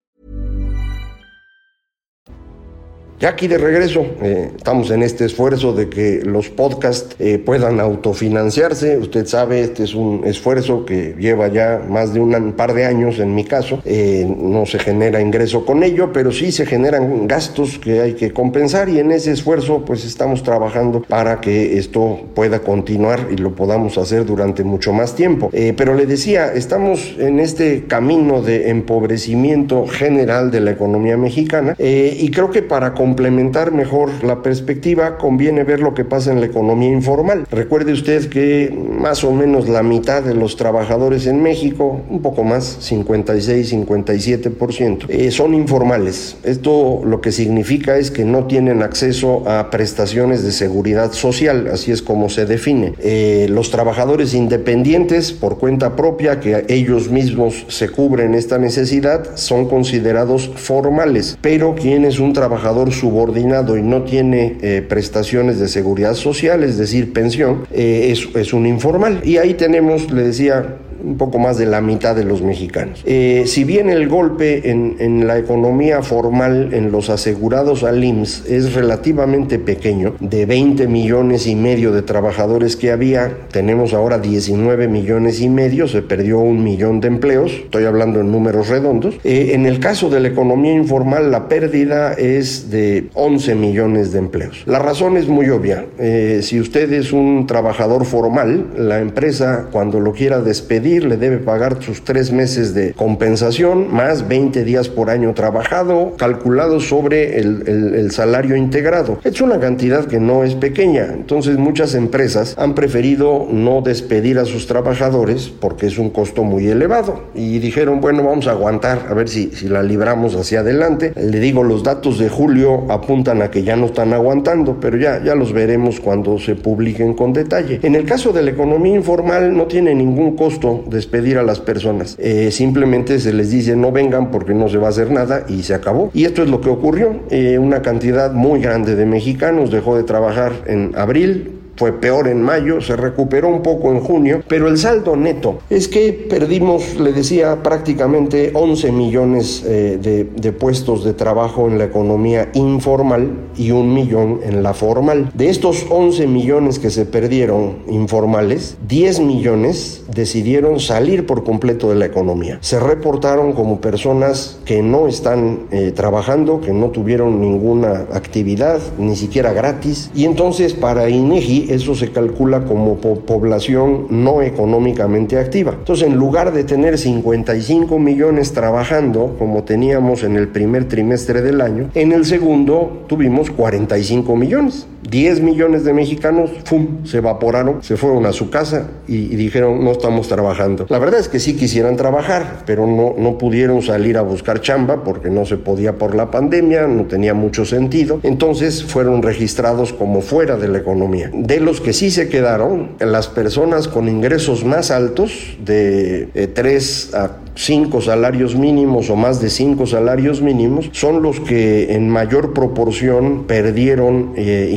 Ya 3.21 3.29
aquí 3.29 3.47
de 3.47 3.59
regreso, 3.59 4.03
eh, 4.23 4.49
estamos 4.57 4.89
en 4.89 5.03
este 5.03 5.25
esfuerzo 5.25 5.73
de 5.73 5.89
que 5.89 6.23
los 6.25 6.49
podcasts 6.49 7.15
eh, 7.19 7.37
puedan 7.37 7.79
autofinanciarse. 7.79 8.97
Usted 8.97 9.27
sabe, 9.27 9.61
este 9.61 9.83
es 9.83 9.93
un 9.93 10.23
esfuerzo 10.25 10.85
que 10.87 11.13
lleva 11.19 11.47
ya 11.49 11.85
más 11.87 12.15
de 12.15 12.19
un 12.19 12.53
par 12.53 12.73
de 12.73 12.85
años 12.85 13.19
en 13.19 13.35
mi 13.35 13.43
caso. 13.43 13.79
Eh, 13.85 14.25
no 14.27 14.65
se 14.65 14.79
genera 14.79 15.21
ingreso 15.21 15.67
con 15.67 15.83
ello, 15.83 16.11
pero 16.11 16.31
sí 16.31 16.51
se 16.51 16.65
generan 16.65 17.27
gastos 17.27 17.77
que 17.77 18.01
hay 18.01 18.13
que 18.13 18.33
compensar 18.33 18.89
y 18.89 18.97
en 18.97 19.11
ese 19.11 19.33
esfuerzo 19.33 19.85
pues 19.85 20.03
estamos 20.03 20.41
trabajando 20.41 21.03
para 21.03 21.41
que 21.41 21.77
esto 21.77 22.21
pueda 22.33 22.61
continuar 22.61 23.27
y 23.29 23.37
lo 23.37 23.53
podamos 23.53 23.99
hacer 23.99 24.25
durante 24.25 24.63
mucho 24.63 24.93
más 24.93 25.13
tiempo. 25.13 25.51
pero 25.77 25.93
le 25.93 26.07
decía, 26.07 26.51
estamos 26.55 27.15
en 27.19 27.39
este 27.39 27.83
camino 27.85 28.41
de 28.41 28.71
empobrecimiento 28.71 29.85
general 29.85 30.49
de 30.49 30.61
la 30.61 30.71
economía 30.71 31.17
mexicana 31.17 31.75
y 31.77 32.31
creo 32.31 32.49
que 32.49 32.63
para 32.63 32.95
complementar 33.11 33.73
mejor 33.73 34.23
la 34.23 34.41
perspectiva, 34.41 35.17
conviene 35.17 35.65
ver 35.65 35.81
lo 35.81 35.93
que 35.93 36.05
pasa 36.05 36.31
en 36.31 36.39
la 36.39 36.45
economía 36.45 36.91
informal. 36.91 37.45
Recuerde 37.51 37.91
usted 37.91 38.29
que 38.29 38.73
más 38.73 39.25
o 39.25 39.33
menos 39.33 39.67
la 39.67 39.83
mitad 39.83 40.23
de 40.23 40.33
los 40.33 40.55
trabajadores 40.55 41.27
en 41.27 41.43
México, 41.43 41.99
un 42.09 42.21
poco 42.21 42.45
más, 42.45 42.77
56, 42.79 43.73
57%, 43.73 45.07
eh, 45.09 45.29
son 45.31 45.53
informales. 45.53 46.37
Esto 46.43 47.01
lo 47.03 47.19
que 47.19 47.33
significa 47.33 47.97
es 47.97 48.11
que 48.11 48.23
no 48.23 48.45
tienen 48.45 48.81
acceso 48.81 49.43
a 49.45 49.69
prestaciones 49.69 50.41
de 50.45 50.53
seguridad 50.53 51.11
social, 51.11 51.67
así 51.67 51.91
es 51.91 52.01
como 52.01 52.29
se 52.29 52.45
define. 52.45 52.93
Eh, 52.99 53.47
los 53.49 53.71
trabajadores 53.71 54.33
independientes, 54.33 55.33
por 55.33 55.57
cuenta 55.57 55.97
propia, 55.97 56.39
que 56.39 56.63
ellos 56.69 57.09
mismos 57.09 57.65
se 57.67 57.89
cubren 57.89 58.35
esta 58.35 58.57
necesidad, 58.57 59.35
son 59.35 59.67
considerados 59.67 60.49
formales, 60.55 61.37
pero 61.41 61.75
quien 61.75 62.05
es 62.05 62.17
un 62.17 62.31
trabajador 62.31 62.93
subordinado 63.01 63.77
y 63.77 63.81
no 63.81 64.03
tiene 64.03 64.57
eh, 64.61 64.85
prestaciones 64.87 65.59
de 65.59 65.67
seguridad 65.67 66.13
social, 66.13 66.63
es 66.63 66.77
decir, 66.77 67.13
pensión, 67.13 67.65
eh, 67.71 68.09
es, 68.11 68.29
es 68.35 68.53
un 68.53 68.67
informal. 68.67 69.21
Y 69.23 69.37
ahí 69.37 69.55
tenemos, 69.55 70.11
le 70.11 70.23
decía, 70.23 70.77
un 71.03 71.17
poco 71.17 71.39
más 71.39 71.57
de 71.57 71.65
la 71.65 71.81
mitad 71.81 72.15
de 72.15 72.23
los 72.23 72.41
mexicanos. 72.41 73.03
Eh, 73.05 73.43
si 73.45 73.63
bien 73.63 73.89
el 73.89 74.07
golpe 74.07 74.69
en, 74.69 74.95
en, 74.99 75.27
la 75.27 75.37
economía 75.37 76.01
formal 76.01 76.73
en 76.73 76.91
los 76.91 77.09
asegurados 77.09 77.83
al 77.83 78.03
IMSS 78.03 78.45
es 78.47 78.73
relativamente 78.73 79.59
pequeño, 79.59 80.15
de 80.19 80.45
20 80.45 80.87
millones 80.87 81.47
y 81.47 81.55
medio 81.55 81.91
de 81.91 82.01
trabajadores 82.01 82.75
que 82.75 82.91
había, 82.91 83.31
tenemos 83.51 83.93
ahora 83.93 84.19
19 84.19 84.87
millones 84.87 85.41
y 85.41 85.49
medio, 85.49 85.87
se 85.87 86.01
perdió 86.01 86.39
un 86.39 86.63
millón 86.63 87.01
de 87.01 87.07
empleos, 87.07 87.51
estoy 87.51 87.85
hablando 87.85 88.19
en 88.19 88.31
números 88.31 88.69
redondos. 88.69 89.15
Eh, 89.23 89.51
en 89.53 89.65
el 89.65 89.79
caso 89.79 90.09
de 90.09 90.19
la 90.19 90.29
economía 90.29 90.73
informal, 90.73 91.31
la 91.31 91.47
pérdida 91.47 92.13
es 92.13 92.69
de 92.69 93.09
11 93.13 93.55
millones 93.55 94.11
de 94.11 94.19
empleos. 94.19 94.63
La 94.65 94.79
razón 94.79 95.17
es 95.17 95.27
muy 95.27 95.49
obvia. 95.49 95.85
Eh, 95.99 96.39
si 96.43 96.59
usted 96.59 96.91
es 96.93 97.13
un 97.13 97.45
trabajador 97.47 98.05
formal, 98.05 98.67
la 98.77 98.99
empresa 98.99 99.67
cuando 99.71 99.99
lo 99.99 100.13
quiera 100.13 100.41
despedir, 100.41 100.90
le 100.99 101.17
debe 101.17 101.37
pagar 101.37 101.81
sus 101.81 102.03
tres 102.03 102.31
meses 102.31 102.73
de 102.73 102.93
compensación 102.93 103.93
más 103.93 104.27
20 104.27 104.63
días 104.63 104.89
por 104.89 105.09
año 105.09 105.33
trabajado, 105.33 106.15
calculado 106.17 106.79
sobre 106.79 107.39
el, 107.39 108.11
salario 108.11 108.55
integrado. 108.55 109.19
Es 109.23 109.39
una 109.41 109.59
cantidad 109.59 110.05
que 110.05 110.19
no 110.19 110.43
es 110.43 110.55
pequeña, 110.55 111.07
entonces 111.13 111.57
muchas 111.57 111.95
empresas 111.95 112.55
han 112.57 112.75
preferido 112.75 113.47
no 113.49 113.81
despedir 113.81 114.37
a 114.37 114.45
sus 114.45 114.67
trabajadores 114.67 115.49
porque 115.49 115.87
es 115.87 115.97
un 115.97 116.09
costo 116.09 116.43
muy 116.43 116.67
elevado 116.67 117.23
y 117.33 117.59
dijeron, 117.59 118.01
bueno, 118.01 118.23
vamos 118.23 118.47
a 118.47 118.51
aguantar 118.51 119.05
a 119.09 119.13
ver 119.13 119.29
si, 119.29 119.51
si 119.51 119.69
la 119.69 119.83
libramos 119.83 120.35
hacia 120.35 120.59
adelante. 120.59 121.13
Le 121.15 121.39
digo, 121.39 121.63
los 121.63 121.83
datos 121.83 122.19
de 122.19 122.29
julio 122.29 122.91
apuntan 122.91 123.41
a 123.41 123.49
que 123.49 123.63
ya 123.63 123.75
no 123.75 123.87
están 123.87 124.13
aguantando, 124.13 124.77
pero 124.81 124.97
ya, 124.97 125.23
ya 125.23 125.35
los 125.35 125.53
veremos 125.53 125.99
cuando 125.99 126.37
se 126.39 126.55
publiquen 126.55 127.13
con 127.13 127.33
detalle. 127.33 127.79
En 127.83 127.95
el 127.95 128.05
caso 128.05 128.33
de 128.33 128.41
la 128.41 128.51
economía 128.51 128.95
informal 128.95 129.55
no 129.55 129.65
tiene 129.65 129.95
ningún 129.95 130.35
costo 130.35 130.80
despedir 130.87 131.37
a 131.37 131.43
las 131.43 131.59
personas. 131.59 132.15
Eh, 132.19 132.51
simplemente 132.51 133.19
se 133.19 133.33
les 133.33 133.51
dice 133.51 133.75
no 133.75 133.91
vengan 133.91 134.31
porque 134.31 134.53
no 134.53 134.69
se 134.69 134.77
va 134.77 134.87
a 134.87 134.89
hacer 134.89 135.11
nada 135.11 135.45
y 135.47 135.63
se 135.63 135.73
acabó. 135.73 136.11
Y 136.13 136.25
esto 136.25 136.43
es 136.43 136.49
lo 136.49 136.61
que 136.61 136.69
ocurrió. 136.69 137.21
Eh, 137.29 137.57
una 137.57 137.81
cantidad 137.81 138.31
muy 138.33 138.61
grande 138.61 138.95
de 138.95 139.05
mexicanos 139.05 139.71
dejó 139.71 139.95
de 139.95 140.03
trabajar 140.03 140.51
en 140.67 140.91
abril, 140.95 141.60
fue 141.75 141.93
peor 141.93 142.27
en 142.27 142.41
mayo, 142.41 142.81
se 142.81 142.95
recuperó 142.95 143.49
un 143.49 143.61
poco 143.61 143.91
en 143.91 144.01
junio, 144.01 144.43
pero 144.47 144.67
el 144.67 144.77
saldo 144.77 145.15
neto 145.15 145.59
es 145.69 145.87
que 145.87 146.13
perdimos, 146.13 146.95
le 146.95 147.13
decía, 147.13 147.63
prácticamente 147.63 148.51
11 148.53 148.91
millones 148.91 149.63
eh, 149.65 149.97
de, 150.01 150.51
puestos 150.51 151.03
de 151.03 151.13
trabajo 151.13 151.67
en 151.67 151.77
la 151.77 151.85
economía 151.85 152.49
informal 152.53 153.31
y 153.57 153.71
un 153.71 153.93
millón 153.93 154.41
en 154.43 154.63
la 154.63 154.73
formal. 154.73 155.31
De 155.33 155.49
estos 155.49 155.85
11 155.89 156.27
millones 156.27 156.77
que 156.77 156.89
se 156.89 157.05
perdieron 157.05 157.77
informales, 157.87 158.77
10 158.87 159.21
millones 159.21 160.03
decidieron 160.13 160.79
salir 160.79 161.25
por 161.25 161.43
completo 161.43 161.89
de 161.89 161.95
la 161.95 162.05
economía. 162.05 162.57
Se 162.61 162.79
reportaron 162.79 163.53
como 163.53 163.79
personas 163.81 164.59
que 164.65 164.83
no 164.83 165.07
están 165.07 165.67
eh, 165.71 165.91
trabajando, 165.95 166.61
que 166.61 166.73
no 166.73 166.89
tuvieron 166.89 167.39
ninguna 167.39 168.07
actividad, 168.11 168.79
ni 168.97 169.15
siquiera 169.15 169.53
gratis, 169.53 170.11
y 170.13 170.25
entonces 170.25 170.73
para 170.73 171.09
INEGI 171.09 171.70
eso 171.73 171.95
se 171.95 172.11
calcula 172.11 172.65
como 172.65 172.97
población 172.97 174.07
no 174.09 174.41
económicamente 174.41 175.37
activa. 175.37 175.75
Entonces, 175.77 176.07
en 176.07 176.15
lugar 176.15 176.53
de 176.53 176.63
tener 176.63 176.97
55 176.97 177.99
millones 177.99 178.53
trabajando, 178.53 179.35
como 179.37 179.63
teníamos 179.63 180.23
en 180.23 180.35
el 180.35 180.47
primer 180.47 180.87
trimestre 180.87 181.41
del 181.41 181.61
año, 181.61 181.89
en 181.95 182.11
el 182.11 182.25
segundo 182.25 183.03
tuvimos 183.07 183.51
45 183.51 184.35
millones. 184.35 184.87
10 185.09 185.41
millones 185.41 185.83
de 185.83 185.93
mexicanos, 185.93 186.51
¡fum!, 186.65 187.05
se 187.05 187.17
evaporaron, 187.17 187.83
se 187.83 187.97
fueron 187.97 188.25
a 188.25 188.31
su 188.31 188.49
casa 188.49 188.89
y, 189.07 189.35
dijeron, 189.35 189.83
no 189.83 189.91
estamos 189.91 190.27
trabajando. 190.27 190.85
La 190.89 190.99
verdad 190.99 191.19
es 191.19 191.27
que 191.27 191.39
sí 191.39 191.55
quisieran 191.55 191.97
trabajar, 191.97 192.63
pero 192.65 192.85
no, 192.87 193.15
no 193.17 193.37
pudieron 193.37 193.81
salir 193.81 194.17
a 194.17 194.21
buscar 194.21 194.61
chamba 194.61 195.03
porque 195.03 195.29
no 195.29 195.45
se 195.45 195.57
podía 195.57 195.97
por 195.97 196.15
la 196.15 196.31
pandemia, 196.31 196.87
no 196.87 197.05
tenía 197.05 197.33
mucho 197.33 197.65
sentido. 197.65 198.19
Entonces 198.23 198.83
fueron 198.83 199.21
registrados 199.21 199.93
como 199.93 200.21
fuera 200.21 200.57
de 200.57 200.67
la 200.67 200.79
economía 200.79 201.31
De 201.33 201.59
los 201.59 201.81
que 201.81 201.93
sí 201.93 202.11
se 202.11 202.29
quedaron, 202.29 202.91
las 202.99 203.27
personas 203.27 203.87
con 203.87 204.07
ingresos 204.07 204.63
más 204.63 204.91
altos, 204.91 205.57
de 205.63 206.49
3 206.53 207.11
eh, 207.13 207.17
a 207.17 207.31
5 207.55 208.01
salarios 208.01 208.55
mínimos 208.55 209.09
o 209.09 209.15
más 209.15 209.41
de 209.41 209.49
5 209.49 209.85
salarios 209.85 210.41
mínimos, 210.41 210.89
son 210.93 211.21
los 211.21 211.39
que 211.39 211.93
en 211.93 212.09
mayor 212.09 212.53
proporción 212.53 213.43
perdieron 213.45 214.33
eh, 214.35 214.69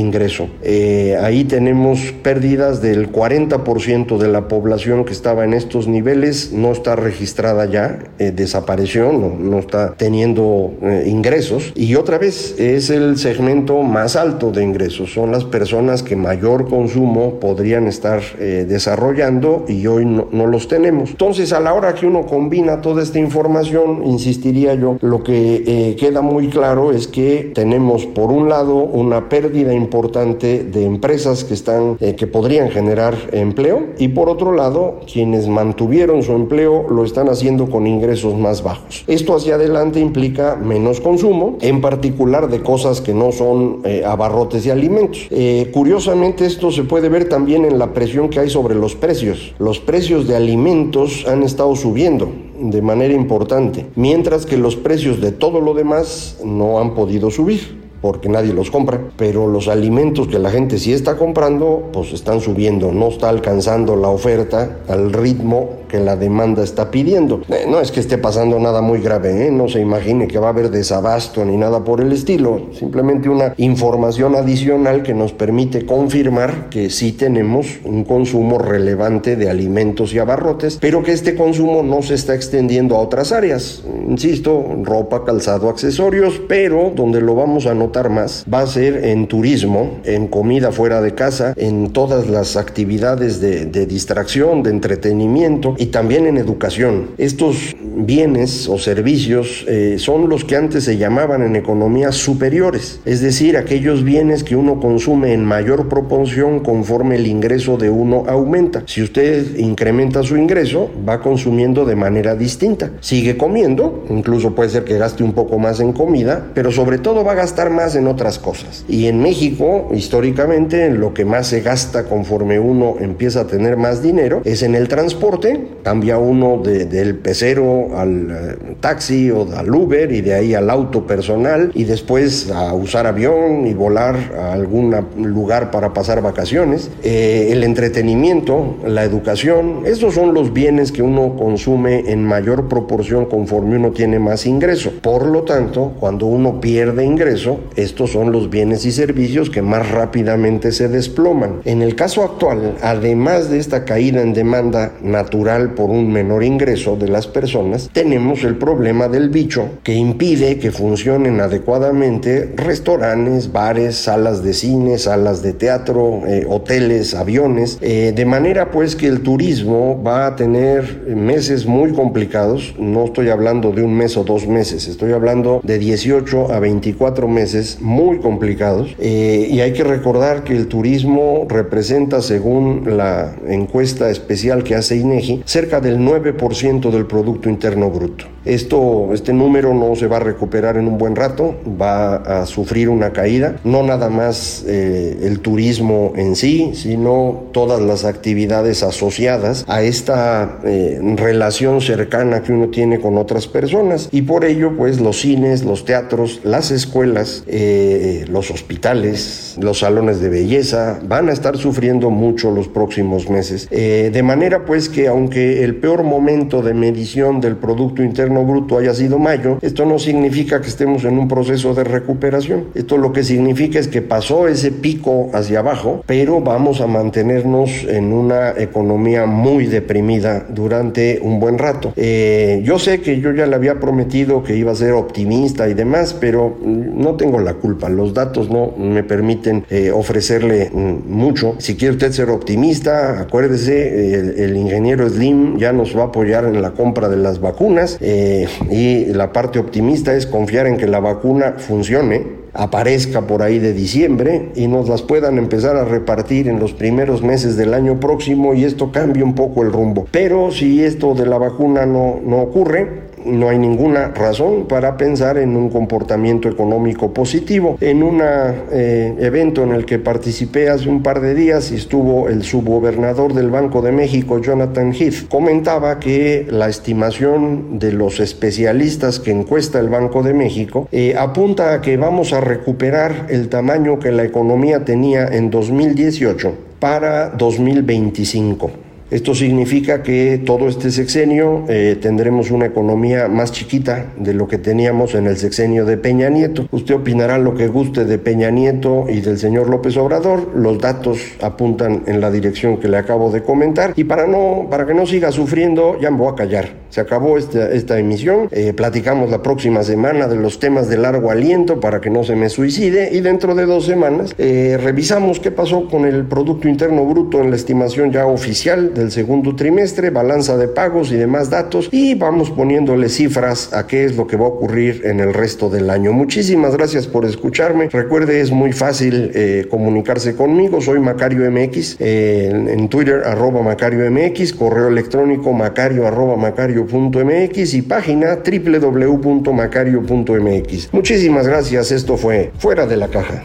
Eh, 0.63 1.17
ahí 1.21 1.45
tenemos 1.45 2.13
pérdidas 2.23 2.81
del 2.81 3.11
40% 3.11 4.19
de 4.19 4.29
la 4.29 4.49
población 4.49 5.05
que 5.05 5.13
estaba 5.13 5.45
en 5.45 5.55
estos 5.55 5.89
niveles, 5.89 6.53
no 6.53 6.73
está 6.73 6.97
registrada 6.97 7.67
ya, 7.67 7.99
desapareció, 8.19 9.13
no, 9.13 9.37
no, 9.39 9.59
está 9.59 9.95
teniendo 9.97 10.73
ingresos. 11.07 11.73
Y 11.75 11.95
otra 11.95 12.19
vez 12.19 12.59
es 12.59 12.91
el 12.91 13.19
segmento 13.19 13.83
más 13.83 14.17
alto 14.17 14.51
de 14.51 14.63
ingresos, 14.63 15.13
son 15.13 15.33
las 15.33 15.45
personas 15.45 16.03
que 16.03 16.17
mayor 16.17 16.69
consumo 16.69 17.41
podrían 17.41 17.87
estar 17.87 18.21
desarrollando 18.39 19.65
y 19.69 19.87
hoy 19.87 20.05
no, 20.05 20.29
no 20.31 20.47
los 20.47 20.69
tenemos. 20.69 21.11
Entonces, 21.11 21.53
a 21.53 21.61
la 21.61 21.75
hora 21.75 21.95
que 21.95 22.07
uno 22.07 22.27
combina 22.27 22.81
toda 22.81 23.03
esta 23.03 23.19
información, 23.19 24.05
insistiría 24.05 24.75
yo, 24.75 24.99
lo 25.01 25.23
que 25.23 25.63
eh, 25.67 25.97
queda 25.97 26.21
muy 26.21 26.49
claro 26.49 26.93
es 26.93 27.07
que 27.07 27.53
tenemos 27.55 28.07
por 28.07 28.31
un 28.31 28.49
lado 28.49 28.77
una 28.77 29.29
pérdida 29.29 29.73
importante 29.73 30.04
de 30.13 30.85
empresas 30.85 31.45
que 31.45 31.55
están 31.55 31.97
eh, 32.01 32.15
que 32.15 32.27
podrían 32.27 32.71
generar 32.71 33.15
empleo 33.33 33.95
y 33.99 34.09
por 34.09 34.29
otro 34.29 34.53
lado 34.53 35.01
quienes 35.11 35.49
mantuvieron 35.49 36.23
su 36.23 36.33
empleo 36.33 36.87
lo 36.91 37.05
están 37.05 37.29
haciendo 37.29 37.71
con 37.71 37.87
ingresos 37.87 38.35
más 38.35 38.63
bajos. 38.63 39.05
Esto 39.07 39.35
hacia 39.35 39.55
adelante 39.55 40.01
implica 40.01 40.57
menos 40.57 41.01
consumo, 41.01 41.57
en 41.61 41.81
particular 41.81 42.49
de 42.49 42.63
cosas 42.63 43.01
que 43.01 43.15
no 43.15 43.33
son 43.33 43.81
eh, 43.85 44.03
abarrotes 44.05 44.65
de 44.65 44.73
alimentos. 44.73 45.29
curiosamente 45.73 46.47
esto 46.47 46.71
se 46.71 46.85
puede 46.85 47.09
ver 47.09 47.29
también 47.29 47.65
en 47.65 47.79
la 47.79 47.93
presión 47.93 48.29
que 48.29 48.41
hay 48.41 48.51
sobre 48.51 48.75
los 48.75 48.95
precios. 48.95 49.55
Los 49.59 49.79
precios 49.79 50.27
de 50.29 50.37
alimentos 50.37 51.27
han 51.27 51.43
estado 51.43 51.75
subiendo 51.77 52.29
de 52.59 52.83
manera 52.83 53.15
importante, 53.15 53.87
mientras 53.97 54.47
que 54.47 54.57
los 54.57 54.77
precios 54.77 55.21
de 55.21 55.33
todo 55.33 55.61
lo 55.61 55.75
demás 55.75 56.39
no 56.45 56.79
han 56.79 56.95
podido 56.95 57.31
subir 57.31 57.84
porque 58.05 58.29
nadie 58.29 58.53
los 58.53 58.71
compra, 58.71 59.01
pero 59.17 59.47
los 59.47 59.67
alimentos 59.67 60.29
que 60.29 60.39
la 60.39 60.51
gente 60.51 60.77
sí 60.79 60.93
está 60.93 61.17
comprando, 61.17 61.89
pues 61.91 62.13
están 62.13 62.43
subiendo, 62.43 62.93
no 62.93 63.09
está 63.09 63.31
alcanzando 63.31 63.97
la 63.97 64.11
oferta 64.11 64.81
al 64.89 65.11
ritmo 65.11 65.71
que 65.89 66.01
la 66.01 66.15
demanda 66.15 66.63
está 66.63 66.91
pidiendo. 66.91 67.41
Eh, 67.49 67.65
no 67.67 67.81
es 67.81 67.93
que 67.93 68.01
esté 68.01 68.19
pasando 68.19 68.59
nada 68.59 68.83
muy 68.83 69.01
grave, 69.01 69.47
¿eh? 69.47 69.51
no 69.51 69.69
se 69.69 69.81
imagine 69.81 70.29
que 70.29 70.39
va 70.39 70.49
a 70.49 70.51
haber 70.51 70.71
desabasto 70.71 71.47
ni 71.47 71.57
nada 71.57 71.83
por 71.83 72.03
el 72.03 72.13
estilo, 72.13 72.67
simplemente 72.79 73.31
una 73.31 73.55
información 73.57 74.35
adicional 74.35 75.03
que 75.03 75.15
nos 75.15 75.33
permite 75.33 75.87
confirmar 75.87 76.69
que 76.69 76.91
sí 76.91 77.13
tenemos 77.13 77.79
un 77.85 78.05
consumo 78.05 78.59
relevante 78.59 79.37
de 79.37 79.49
alimentos 79.49 80.13
y 80.13 80.19
abarrotes, 80.19 80.77
pero 80.79 81.03
que 81.03 81.13
este 81.13 81.37
consumo 81.37 81.83
no 81.83 82.03
se 82.03 82.15
está 82.15 82.35
extendiendo 82.35 82.97
a 82.97 82.99
otras 82.99 83.33
áreas, 83.33 83.83
insisto, 84.07 84.63
ropa, 84.83 85.25
calzado, 85.25 85.71
accesorios, 85.71 86.39
pero 86.47 86.93
donde 86.95 87.23
lo 87.23 87.35
vamos 87.35 87.65
a 87.65 87.73
notar 87.73 87.94
más 88.03 88.45
va 88.53 88.61
a 88.61 88.67
ser 88.67 89.05
en 89.05 89.29
turismo, 89.29 90.01
en 90.05 90.27
comida 90.27 90.73
fuera 90.73 91.01
de 91.01 91.15
casa, 91.15 91.55
en 91.57 91.93
todas 91.93 92.29
las 92.29 92.57
actividades 92.57 93.41
de, 93.41 93.87
distracción, 93.87 94.63
de 94.63 94.71
entretenimiento 94.71 95.75
y 95.79 95.87
también 95.87 96.27
en 96.27 96.37
educación. 96.37 97.11
Estos 97.19 97.77
bienes 97.97 98.69
o 98.69 98.79
servicios 98.79 99.65
eh, 99.69 99.97
son 99.99 100.29
los 100.29 100.45
que 100.45 100.57
antes 100.57 100.85
se 100.85 100.97
llamaban 100.97 101.43
en 101.43 101.57
economías 101.57 102.17
superiores, 102.17 103.01
es 103.05 103.21
decir, 103.21 103.57
aquellos 103.57 104.05
bienes 104.05 104.45
que 104.45 104.57
uno 104.57 104.81
consume 104.81 105.33
en 105.33 105.45
mayor 105.45 105.89
proporción 105.89 106.61
conforme 106.61 107.17
el 107.17 107.27
ingreso 107.27 107.77
de 107.77 107.91
uno 107.91 108.25
aumenta. 108.27 108.83
Si 108.87 109.03
usted 109.03 109.57
incrementa 109.59 110.23
su 110.23 110.37
ingreso, 110.37 110.91
va 111.09 111.21
consumiendo 111.21 111.85
de 111.85 111.97
manera 111.97 112.35
distinta. 112.35 112.91
Sigue 113.01 113.37
comiendo, 113.37 114.05
incluso 114.11 114.55
puede 114.55 114.71
ser 114.71 114.85
que 114.85 114.99
gaste 114.99 115.23
un 115.23 115.33
poco 115.33 115.59
más 115.59 115.81
en 115.81 115.93
comida, 115.93 116.51
pero 116.55 116.73
sobre 116.73 116.99
todo 116.99 117.25
va 117.25 117.33
a 117.33 117.37
gastar 117.37 117.71
más 117.71 117.97
en 117.97 118.07
otras 118.07 118.39
cosas. 118.39 118.85
Y 118.89 119.07
en 119.07 119.21
México, 119.21 119.91
históricamente, 119.95 120.91
lo 120.91 121.15
que 121.15 121.25
más 121.25 121.49
se 121.49 121.61
gasta 121.61 122.05
conforme 122.05 122.59
uno 122.59 122.97
empieza 123.01 123.43
a 123.43 123.47
tener 123.47 123.77
más 123.77 124.03
dinero 124.03 124.43
es 124.45 124.63
en 124.63 124.75
el 124.75 124.89
transporte. 124.89 125.69
Cambia 125.83 126.19
uno 126.19 126.63
del 126.63 127.17
pecero 127.17 127.84
al 127.97 128.31
eh, 128.31 128.77
taxi 128.81 129.31
o 129.31 129.47
al 129.57 129.75
Uber 129.75 130.11
y 130.13 130.21
de 130.21 130.35
ahí 130.35 130.55
al 130.55 130.71
auto 130.71 131.07
personal 131.07 131.71
y 131.75 131.85
después 131.85 132.51
a 132.51 132.73
usar 132.75 133.07
avión 133.07 133.67
y 133.67 133.75
volar 133.75 134.17
a 134.39 134.53
algún 134.53 134.95
lugar 135.17 135.71
para 135.71 135.93
pasar 135.93 136.23
vacaciones. 136.23 136.91
Eh, 137.03 137.49
el 137.51 137.65
entretenimiento, 137.65 138.77
la 138.87 139.05
educación, 139.05 139.83
esos 139.85 140.15
son 140.15 140.35
los 140.35 140.53
bienes 140.53 140.93
que 140.93 141.03
uno 141.03 141.37
consume 141.37 142.11
en 142.11 142.25
mayor 142.25 142.69
proporción 142.69 143.27
conforme 143.27 143.77
uno 143.77 143.91
tiene 143.91 144.19
más 144.19 144.47
ingreso. 144.47 144.93
Por 145.03 145.27
lo 145.27 145.43
tanto, 145.43 145.95
cuando 146.01 146.27
uno 146.27 146.61
pierde 146.61 147.05
ingreso, 147.05 147.61
estos 147.77 148.13
son 148.13 148.33
los 148.33 148.51
bienes 148.51 148.85
y 148.85 148.93
servicios 148.93 149.51
que 149.51 149.63
más 149.63 149.91
rápidamente 149.91 150.73
se 150.73 150.89
desploman. 150.89 151.61
En 151.65 151.83
el 151.83 151.95
caso 151.97 152.23
actual, 152.23 152.77
además 152.83 153.51
de 153.51 153.59
esta 153.59 153.85
caída 153.85 154.23
en 154.23 154.33
demanda 154.33 154.93
natural 155.03 155.75
por 155.75 155.91
un 155.91 156.13
menor 156.13 156.45
ingreso 156.45 156.97
de 156.97 157.09
las 157.09 157.27
personas, 157.27 157.74
tenemos 157.93 158.45
el 158.45 158.57
problema 158.57 159.09
del 159.09 159.29
bicho 159.29 159.69
que 159.83 159.95
impide 159.95 160.59
que 160.59 160.71
funcionen 160.71 161.41
adecuadamente 161.41 162.53
restaurantes, 162.57 163.53
bares, 163.53 163.97
salas 163.97 164.43
de 164.43 164.55
cine, 164.55 164.99
salas 164.99 165.43
de 165.43 165.53
teatro, 165.53 166.23
eh, 166.27 166.47
hoteles, 166.49 167.15
aviones, 167.15 167.79
eh, 167.81 168.13
de 168.15 168.25
manera 168.25 168.71
pues 168.71 168.97
que 168.97 169.07
el 169.07 169.23
turismo 169.23 170.03
va 170.03 170.27
a 170.27 170.37
tener 170.37 171.05
meses 171.09 171.67
muy 171.67 171.93
complicados, 171.93 172.75
no 172.79 173.07
estoy 173.07 173.29
hablando 173.29 173.73
de 173.73 173.83
un 173.83 173.95
mes 173.97 174.17
o 174.17 174.25
dos 174.25 174.47
meses, 174.47 174.87
estoy 174.89 175.13
hablando 175.13 175.61
de 175.63 175.79
18 175.79 176.53
a 176.53 176.61
24 176.61 177.29
meses 177.29 177.79
muy 177.81 178.19
complicados. 178.19 178.95
Eh, 178.99 179.49
y 179.51 179.61
hay 179.61 179.73
que 179.73 179.85
recordar 179.85 180.45
que 180.45 180.57
el 180.57 180.69
turismo 180.69 181.47
representa, 181.49 182.23
según 182.23 182.97
la 182.97 183.35
encuesta 183.49 184.11
especial 184.11 184.63
que 184.63 184.75
hace 184.75 184.97
INEGI, 184.97 185.43
cerca 185.45 185.81
del 185.81 185.99
9% 185.99 186.91
del 186.91 187.07
Producto 187.07 187.49
Interno 187.49 187.64
Bruto. 187.71 188.27
Esto, 188.45 189.15
este 189.15 189.33
número 189.33 189.73
no 189.73 189.97
se 189.97 190.07
va 190.07 190.19
a 190.19 190.21
recuperar 190.21 190.77
en 190.77 190.87
un 190.87 190.99
buen 190.99 191.17
rato, 191.17 191.55
va 191.81 192.17
a 192.17 192.45
sufrir 192.45 192.91
una 192.91 193.11
caída, 193.11 193.57
no 193.65 193.83
nada 193.83 194.11
más 194.11 194.65
eh, 194.69 195.19
el 195.23 195.41
turismo 195.41 196.13
en 196.15 196.37
sí, 196.37 196.73
sino 196.75 197.45
todas 197.53 197.81
las 197.81 198.05
actividades 198.05 198.83
asociadas 198.83 199.65
a 199.67 199.83
esta 199.83 200.59
eh, 200.63 201.01
relación 201.17 201.81
cercana 201.81 202.43
que 202.43 202.53
uno 202.53 202.69
tiene 202.69 203.01
con 203.01 203.17
otras 203.17 203.47
personas 203.47 204.11
y 204.13 204.23
por 204.23 204.45
ello 204.45 204.77
pues 204.77 205.01
los 205.01 205.21
cines, 205.21 205.65
los 205.65 205.87
teatros, 205.87 206.41
las 206.45 206.71
escuelas, 206.71 207.45
eh, 207.47 208.27
los 208.29 208.51
hospitales, 208.51 209.57
los 209.59 209.79
salones 209.79 210.21
de 210.21 210.29
belleza 210.29 211.01
van 211.09 211.31
a 211.31 211.33
estar 211.33 211.57
sufriendo 211.57 212.11
mucho 212.11 212.51
los 212.51 212.69
próximos 212.69 213.31
meses. 213.31 213.71
de 213.71 214.23
manera 214.23 214.67
pues 214.67 214.91
que 214.91 215.07
aunque 215.07 215.65
el 215.65 215.77
peor 215.77 216.03
momento 216.03 216.61
de 216.61 216.75
medición 216.75 217.41
del 217.41 217.54
Producto 217.57 218.03
Interno 218.03 218.45
Bruto 218.45 218.79
haya 218.79 218.95
sido 218.95 219.19
mayo, 219.19 219.59
esto 219.63 219.85
no 219.85 219.99
significa 219.99 220.61
que 220.61 220.69
estemos 220.69 221.05
en 221.05 221.19
un 221.19 221.29
proceso 221.29 221.75
de 221.75 221.85
recuperación. 221.85 222.67
Esto 222.75 222.97
lo 222.99 223.13
que 223.13 223.25
significa 223.25 223.79
es 223.79 223.89
que 223.89 224.03
pasó 224.03 224.49
ese 224.49 224.73
pico 224.73 225.31
hacia 225.33 225.61
abajo, 225.61 226.03
pero 226.07 226.41
vamos 226.41 226.81
a 226.81 226.87
mantenernos 226.87 227.85
en 227.89 228.13
una 228.13 228.51
economía 228.57 229.27
muy 229.27 229.67
deprimida 229.67 230.47
durante 230.49 231.21
un 231.23 231.41
buen 231.41 231.59
rato. 231.59 231.93
Eh, 231.97 232.63
yo 232.65 232.79
sé 232.79 233.01
que 233.01 233.21
yo 233.21 233.33
ya 233.33 233.47
le 233.47 233.55
había 233.55 233.81
prometido 233.81 234.43
que 234.43 234.57
iba 234.57 234.73
a 234.73 234.75
ser 234.75 234.93
optimista 234.93 235.69
y 235.69 235.75
demás, 235.75 236.15
pero 236.15 236.57
no 236.63 237.15
tengo 237.17 237.41
la 237.41 237.55
culpa. 237.55 237.89
Los 237.89 238.15
datos 238.15 238.51
no 238.51 238.73
me 238.77 239.03
permiten 239.03 239.65
eh, 239.71 239.91
ofrecerle 239.91 240.71
mm, 240.73 241.11
mucho. 241.11 241.55
Si 241.59 241.77
quiere 241.77 241.95
usted 241.95 242.13
ser 242.13 242.31
optimista, 242.31 243.21
acuérdese, 243.21 244.15
el, 244.15 244.39
el, 244.39 244.57
ingeniero 244.57 245.09
Slim 245.09 245.59
ya 245.59 245.73
nos 245.73 245.97
va 245.97 246.03
a 246.03 246.07
apoyar 246.07 246.45
en 246.45 246.63
la 246.63 246.73
compra 246.73 247.09
de 247.09 247.17
las 247.17 247.34
vacunas. 247.41 247.99
Eh, 248.01 248.47
y 248.71 249.07
la 249.07 249.33
parte 249.33 249.59
optimista 249.59 250.15
es 250.15 250.27
confiar 250.27 250.67
en 250.67 250.77
que 250.77 250.87
la 250.87 251.01
vacuna 251.01 251.55
funcione, 251.59 252.45
aparezca 252.55 253.23
por 253.23 253.43
ahí 253.43 253.59
de 253.59 253.73
diciembre 253.73 254.51
y 254.55 254.69
nos 254.69 254.89
las 254.89 255.03
puedan 255.03 255.39
empezar 255.39 255.77
a 255.77 255.85
repartir 255.85 256.49
en 256.49 256.61
los 256.61 256.73
primeros 256.73 257.23
meses 257.23 257.57
del 257.57 257.75
año 257.75 257.99
próximo 257.99 258.55
y 258.55 258.65
esto 258.65 258.93
cambie 258.93 259.23
un 259.23 259.35
poco 259.35 259.63
el 259.63 259.73
rumbo. 259.73 260.07
Pero 260.11 260.53
si 260.53 260.85
esto 260.85 261.15
de 261.15 261.27
la 261.27 261.39
vacuna 261.39 261.85
no, 261.85 262.21
no 262.25 262.41
ocurre, 262.41 263.05
no 263.25 263.49
hay 263.49 263.59
ninguna 263.59 264.09
razón 264.09 264.67
para 264.67 264.97
pensar 264.97 265.39
en 265.39 265.57
un 265.57 265.71
comportamiento 265.71 266.49
económico 266.49 267.13
positivo. 267.13 267.77
En 267.81 268.03
un 268.03 268.21
eh, 268.23 269.15
evento 269.19 269.63
en 269.63 269.73
el 269.73 269.85
que 269.85 269.99
participé 269.99 270.69
hace 270.69 270.89
un 270.89 271.03
par 271.03 271.21
de 271.21 271.35
días 271.35 271.71
y 271.73 271.77
estuvo 271.77 272.29
el 272.29 272.43
subgobernador 272.43 273.35
del 273.35 273.51
Banco 273.51 273.83
de 273.83 273.93
México, 273.93 274.41
Jonathan 274.41 274.93
Heath, 274.93 275.29
comentaba 275.29 275.99
que 275.99 276.47
la 276.51 276.69
estimación 276.69 277.79
de 277.79 277.93
los 277.93 278.21
especialistas 278.21 279.21
que 279.21 279.31
encuesta 279.31 279.79
el 279.81 279.89
Banco 279.89 280.23
de 280.23 280.35
México 280.35 280.89
eh, 280.93 281.15
apunta 281.19 281.75
a 281.75 281.81
que 281.81 281.97
vamos 281.97 282.33
a 282.33 282.41
recuperar 282.41 283.27
el 283.31 283.49
tamaño 283.49 283.99
que 283.99 284.13
la 284.13 284.25
economía 284.25 284.85
tenía 284.85 285.27
en 285.27 285.51
2018 285.51 286.53
para 286.79 287.31
2025. 287.31 288.84
Esto 289.15 289.33
significa 289.33 290.03
que 290.03 290.43
todo 290.45 290.67
este 290.67 290.91
sexenio 290.91 291.67
eh, 291.69 291.97
tendremos 292.03 292.51
una 292.51 292.67
economía 292.67 293.29
más 293.29 293.53
chiquita 293.53 294.07
de 294.17 294.35
lo 294.35 294.49
que 294.49 294.59
teníamos 294.59 295.15
en 295.15 295.29
el 295.29 295.37
sexenio 295.37 295.85
de 295.85 295.97
Peña 295.97 296.31
Nieto. 296.31 296.67
Usted 296.73 296.97
opinará 296.97 297.39
lo 297.39 297.55
que 297.55 297.69
guste 297.69 298.07
de 298.07 298.19
Peña 298.19 298.51
Nieto 298.51 299.07
y 299.09 299.21
del 299.21 299.39
señor 299.39 299.71
López 299.71 299.97
Obrador. 299.99 300.51
Los 300.57 300.81
datos 300.81 301.21
apuntan 301.41 302.03
en 302.09 302.21
la 302.21 302.33
dirección 302.33 302.79
que 302.79 302.89
le 302.89 302.97
acabo 302.97 303.31
de 303.31 303.45
comentar. 303.45 303.93
Y 303.95 304.03
para, 304.03 304.27
no, 304.27 304.67
para 304.69 304.85
que 304.85 304.95
no 304.95 305.07
siga 305.07 305.31
sufriendo, 305.31 305.97
ya 306.01 306.11
me 306.11 306.17
voy 306.17 306.33
a 306.33 306.35
callar. 306.35 306.71
Se 306.91 307.01
acabó 307.01 307.39
esta, 307.39 307.71
esta 307.71 307.97
emisión. 308.01 308.49
Eh, 308.51 308.73
platicamos 308.73 309.31
la 309.31 309.43
próxima 309.43 309.85
semana 309.85 310.27
de 310.27 310.35
los 310.35 310.59
temas 310.59 310.89
de 310.89 310.99
largo 310.99 311.31
aliento 311.31 311.79
para 311.79 312.01
que 312.01 312.11
no 312.11 312.25
se 312.25 312.35
me 312.35 312.49
suicide. 312.49 313.11
Y 313.13 313.21
dentro 313.21 313.55
de 313.55 313.65
dos 313.65 313.87
semanas 313.87 314.35
eh, 314.39 314.77
revisamos 314.83 315.39
qué 315.39 315.53
pasó 315.53 315.89
con 315.89 316.05
el 316.05 316.25
Producto 316.25 316.67
Interno 316.67 317.05
Bruto 317.05 317.41
en 317.41 317.51
la 317.51 317.57
estimación 317.57 318.11
ya 318.11 318.27
oficial 318.27 318.93
del 319.05 319.13
segundo 319.13 319.55
trimestre, 319.55 320.09
balanza 320.09 320.57
de 320.57 320.67
pagos 320.67 321.13
y 321.13 321.17
demás 321.17 321.51
datos 321.51 321.91
y 321.93 322.15
vamos 322.15 322.51
poniéndole 322.51 323.11
cifras 323.11 323.75
a 323.75 323.87
qué 323.87 324.05
es 324.05 324.17
lo 324.17 324.27
que 324.27 324.37
va 324.37 324.47
a 324.47 324.49
ocurrir 324.49 325.03
en 325.05 325.21
el 325.21 325.35
resto 325.35 325.69
del 325.69 325.91
año. 325.91 326.13
Muchísimas 326.13 326.75
gracias 326.75 327.07
por 327.07 327.27
escucharme. 327.27 327.91
Recuerde, 327.91 328.41
es 328.41 328.51
muy 328.51 328.73
fácil 328.73 329.31
eh, 329.35 329.67
comunicarse 329.71 330.35
conmigo. 330.35 330.81
Soy 330.81 331.01
Macario 331.01 331.51
MX 331.51 331.97
eh, 331.99 332.49
en, 332.51 332.89
Twitter, 332.89 333.25
arroba 333.25 333.61
Macario 333.63 334.11
MX, 334.11 334.55
correo 334.55 334.89
electrónico 334.89 335.53
macario 335.53 336.07
arroba 336.07 336.37
macario.mx 336.37 337.75
y 337.75 337.83
página 337.83 338.37
www.macario.mx. 338.37 340.89
Muchísimas 340.93 341.47
gracias. 341.47 341.91
Esto 341.91 342.17
fue 342.17 342.53
Fuera 342.59 342.87
de 342.87 342.97
la 342.97 343.09
Caja. 343.09 343.45